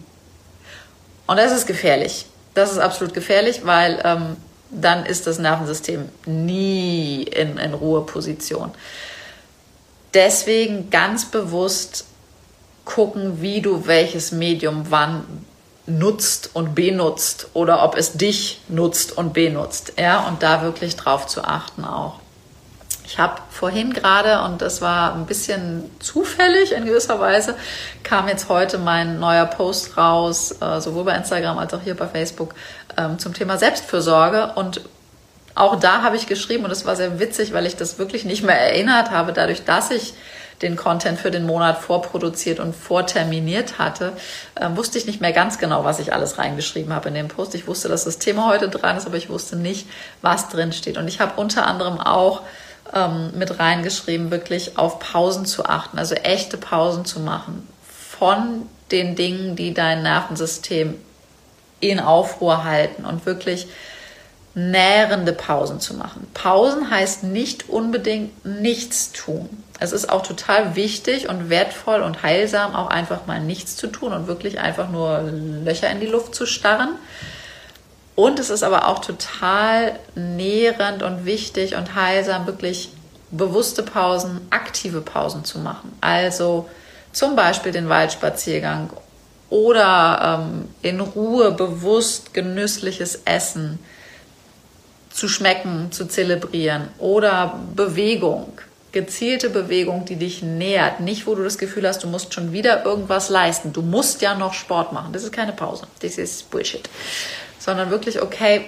[1.27, 2.25] Und das ist gefährlich.
[2.53, 4.35] Das ist absolut gefährlich, weil ähm,
[4.69, 8.71] dann ist das Nervensystem nie in, in Ruheposition.
[10.13, 12.05] Deswegen ganz bewusst
[12.85, 15.23] gucken, wie du welches Medium wann
[15.85, 19.93] nutzt und benutzt oder ob es dich nutzt und benutzt.
[19.99, 22.19] Ja, und da wirklich drauf zu achten auch.
[23.05, 27.55] Ich habe vorhin gerade, und das war ein bisschen zufällig in gewisser Weise,
[28.01, 32.07] kam jetzt heute mein neuer Post raus, äh, sowohl bei Instagram als auch hier bei
[32.07, 32.55] Facebook,
[32.97, 34.53] ähm, zum Thema Selbstfürsorge.
[34.55, 34.81] Und
[35.53, 38.41] auch da habe ich geschrieben, und das war sehr witzig, weil ich das wirklich nicht
[38.41, 40.13] mehr erinnert habe, dadurch, dass ich
[40.63, 44.13] den Content für den Monat vorproduziert und vorterminiert hatte,
[44.55, 47.53] äh, wusste ich nicht mehr ganz genau, was ich alles reingeschrieben habe in den Post.
[47.53, 49.87] Ich wusste, dass das Thema heute dran ist, aber ich wusste nicht,
[50.21, 50.97] was drin steht.
[50.97, 52.41] Und ich habe unter anderem auch
[52.93, 59.15] ähm, mit reingeschrieben, wirklich auf Pausen zu achten, also echte Pausen zu machen von den
[59.15, 60.95] Dingen, die dein Nervensystem
[61.79, 63.67] in Aufruhr halten und wirklich
[64.55, 66.27] nährende Pausen zu machen.
[66.33, 69.49] Pausen heißt nicht unbedingt nichts tun.
[69.79, 74.13] Es ist auch total wichtig und wertvoll und heilsam, auch einfach mal nichts zu tun
[74.13, 75.23] und wirklich einfach nur
[75.65, 76.89] Löcher in die Luft zu starren.
[78.15, 82.91] Und es ist aber auch total nährend und wichtig und heilsam, wirklich
[83.31, 85.91] bewusste Pausen, aktive Pausen zu machen.
[85.99, 86.69] Also
[87.11, 88.91] zum Beispiel den Waldspaziergang
[89.49, 93.79] oder ähm, in Ruhe bewusst genüssliches Essen
[95.13, 98.51] zu schmecken, zu zelebrieren oder Bewegung,
[98.91, 102.85] gezielte Bewegung, die dich nährt, nicht wo du das Gefühl hast, du musst schon wieder
[102.85, 103.73] irgendwas leisten.
[103.73, 105.13] Du musst ja noch Sport machen.
[105.13, 105.87] Das ist keine Pause.
[106.01, 106.89] Das ist Bullshit.
[107.59, 108.65] Sondern wirklich, okay,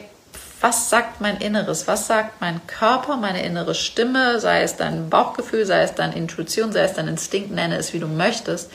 [0.61, 1.87] was sagt mein Inneres?
[1.87, 6.71] Was sagt mein Körper, meine innere Stimme, sei es dein Bauchgefühl, sei es deine Intuition,
[6.71, 8.71] sei es dein Instinkt, nenne es wie du möchtest.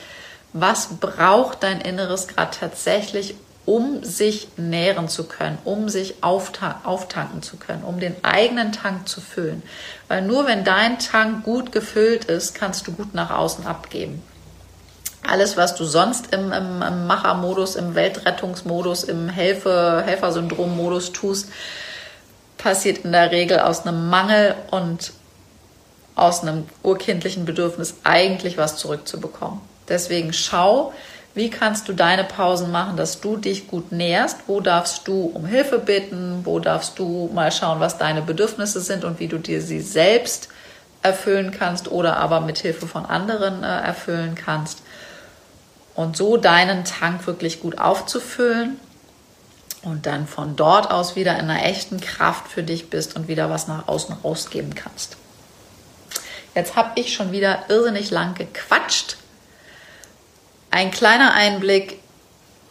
[0.53, 3.35] Was braucht dein Inneres gerade tatsächlich,
[3.67, 9.09] um sich nähren zu können, um sich aufta auftanken zu können, um den eigenen Tank
[9.09, 9.63] zu füllen.
[10.09, 14.23] Weil nur wenn dein Tank gut gefüllt ist, kannst du gut nach außen abgeben.
[15.29, 21.49] Alles, was du sonst im, im, im Machermodus, im Weltrettungsmodus, im Helfe, Helfersyndrom-Modus tust,
[22.57, 25.13] passiert in der Regel aus einem Mangel und
[26.15, 29.61] aus einem urkindlichen Bedürfnis eigentlich was zurückzubekommen.
[29.89, 30.93] Deswegen schau,
[31.35, 34.39] wie kannst du deine Pausen machen, dass du dich gut nährst?
[34.49, 36.41] Wo darfst du um Hilfe bitten?
[36.45, 40.49] Wo darfst du mal schauen, was deine Bedürfnisse sind und wie du dir sie selbst
[41.03, 44.83] erfüllen kannst oder aber mit Hilfe von anderen äh, erfüllen kannst?
[45.95, 48.81] Und so deinen Tank wirklich gut aufzufüllen
[49.83, 53.51] und dann von dort aus wieder in einer echten Kraft für dich bist und wieder
[53.51, 55.17] was nach außen rausgeben kannst.
[56.57, 59.17] Jetzt habe ich schon wieder irrsinnig lang gequatscht
[60.71, 61.99] ein kleiner Einblick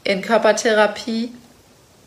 [0.03, 1.33] in Körpertherapie,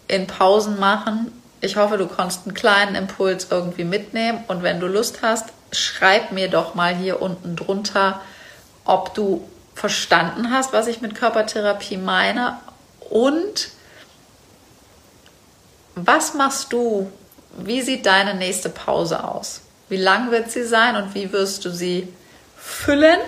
[0.08, 1.32] in Pausen machen.
[1.60, 4.44] Ich hoffe, du konntest einen kleinen Impuls irgendwie mitnehmen.
[4.48, 8.20] Und wenn du Lust hast, schreib mir doch mal hier unten drunter,
[8.84, 12.58] ob du verstanden hast, was ich mit Körpertherapie meine
[13.10, 13.70] und
[15.94, 17.10] was machst du?
[17.56, 19.60] Wie sieht deine nächste Pause aus?
[19.88, 22.08] Wie lang wird sie sein und wie wirst du sie
[22.56, 23.18] füllen?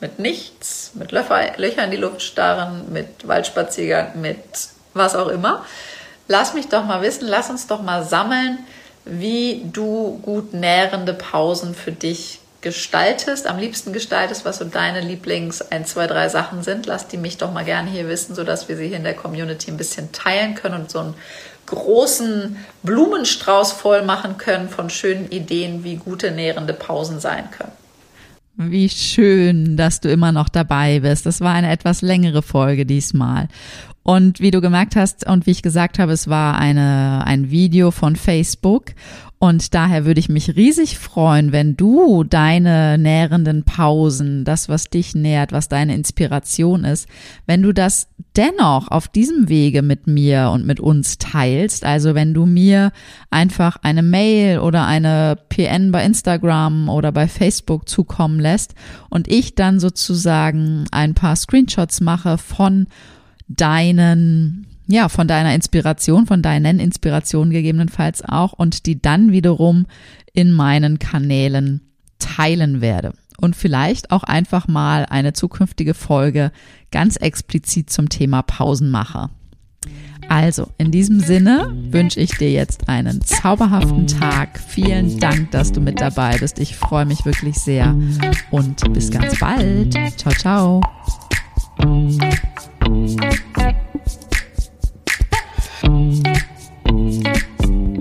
[0.00, 4.38] Mit nichts, mit Löcher, Löcher in die Luft starren, mit Waldspaziergang, mit
[4.92, 5.64] was auch immer.
[6.28, 8.58] Lass mich doch mal wissen, lass uns doch mal sammeln,
[9.04, 15.60] wie du gut nährende Pausen für dich gestaltest, am liebsten gestaltest, was so deine Lieblings
[15.60, 16.86] 1, 2, 3 Sachen sind.
[16.86, 19.70] Lass die mich doch mal gerne hier wissen, sodass wir sie hier in der Community
[19.70, 21.14] ein bisschen teilen können und so einen
[21.66, 27.72] großen Blumenstrauß voll machen können von schönen Ideen, wie gute nährende Pausen sein können.
[28.56, 31.26] Wie schön, dass du immer noch dabei bist.
[31.26, 33.48] Das war eine etwas längere Folge diesmal.
[34.04, 37.90] Und wie du gemerkt hast und wie ich gesagt habe, es war eine, ein Video
[37.90, 38.92] von Facebook
[39.44, 45.14] und daher würde ich mich riesig freuen, wenn du deine nährenden Pausen, das, was dich
[45.14, 47.08] nährt, was deine Inspiration ist,
[47.46, 51.84] wenn du das dennoch auf diesem Wege mit mir und mit uns teilst.
[51.84, 52.90] Also wenn du mir
[53.30, 58.74] einfach eine Mail oder eine PN bei Instagram oder bei Facebook zukommen lässt
[59.10, 62.86] und ich dann sozusagen ein paar Screenshots mache von
[63.46, 69.86] deinen ja, von deiner Inspiration, von deinen Inspirationen gegebenenfalls auch und die dann wiederum
[70.32, 71.80] in meinen Kanälen
[72.18, 73.12] teilen werde.
[73.40, 76.52] und vielleicht auch einfach mal eine zukünftige Folge
[76.90, 79.28] ganz explizit zum Thema Pausen mache.
[80.28, 84.58] Also, in diesem Sinne wünsche ich dir jetzt einen zauberhaften Tag.
[84.58, 86.58] Vielen Dank, dass du mit dabei bist.
[86.58, 87.94] Ich freue mich wirklich sehr
[88.50, 89.94] und bis ganz bald.
[90.16, 90.80] Ciao, ciao.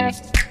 [0.04, 0.43] Thank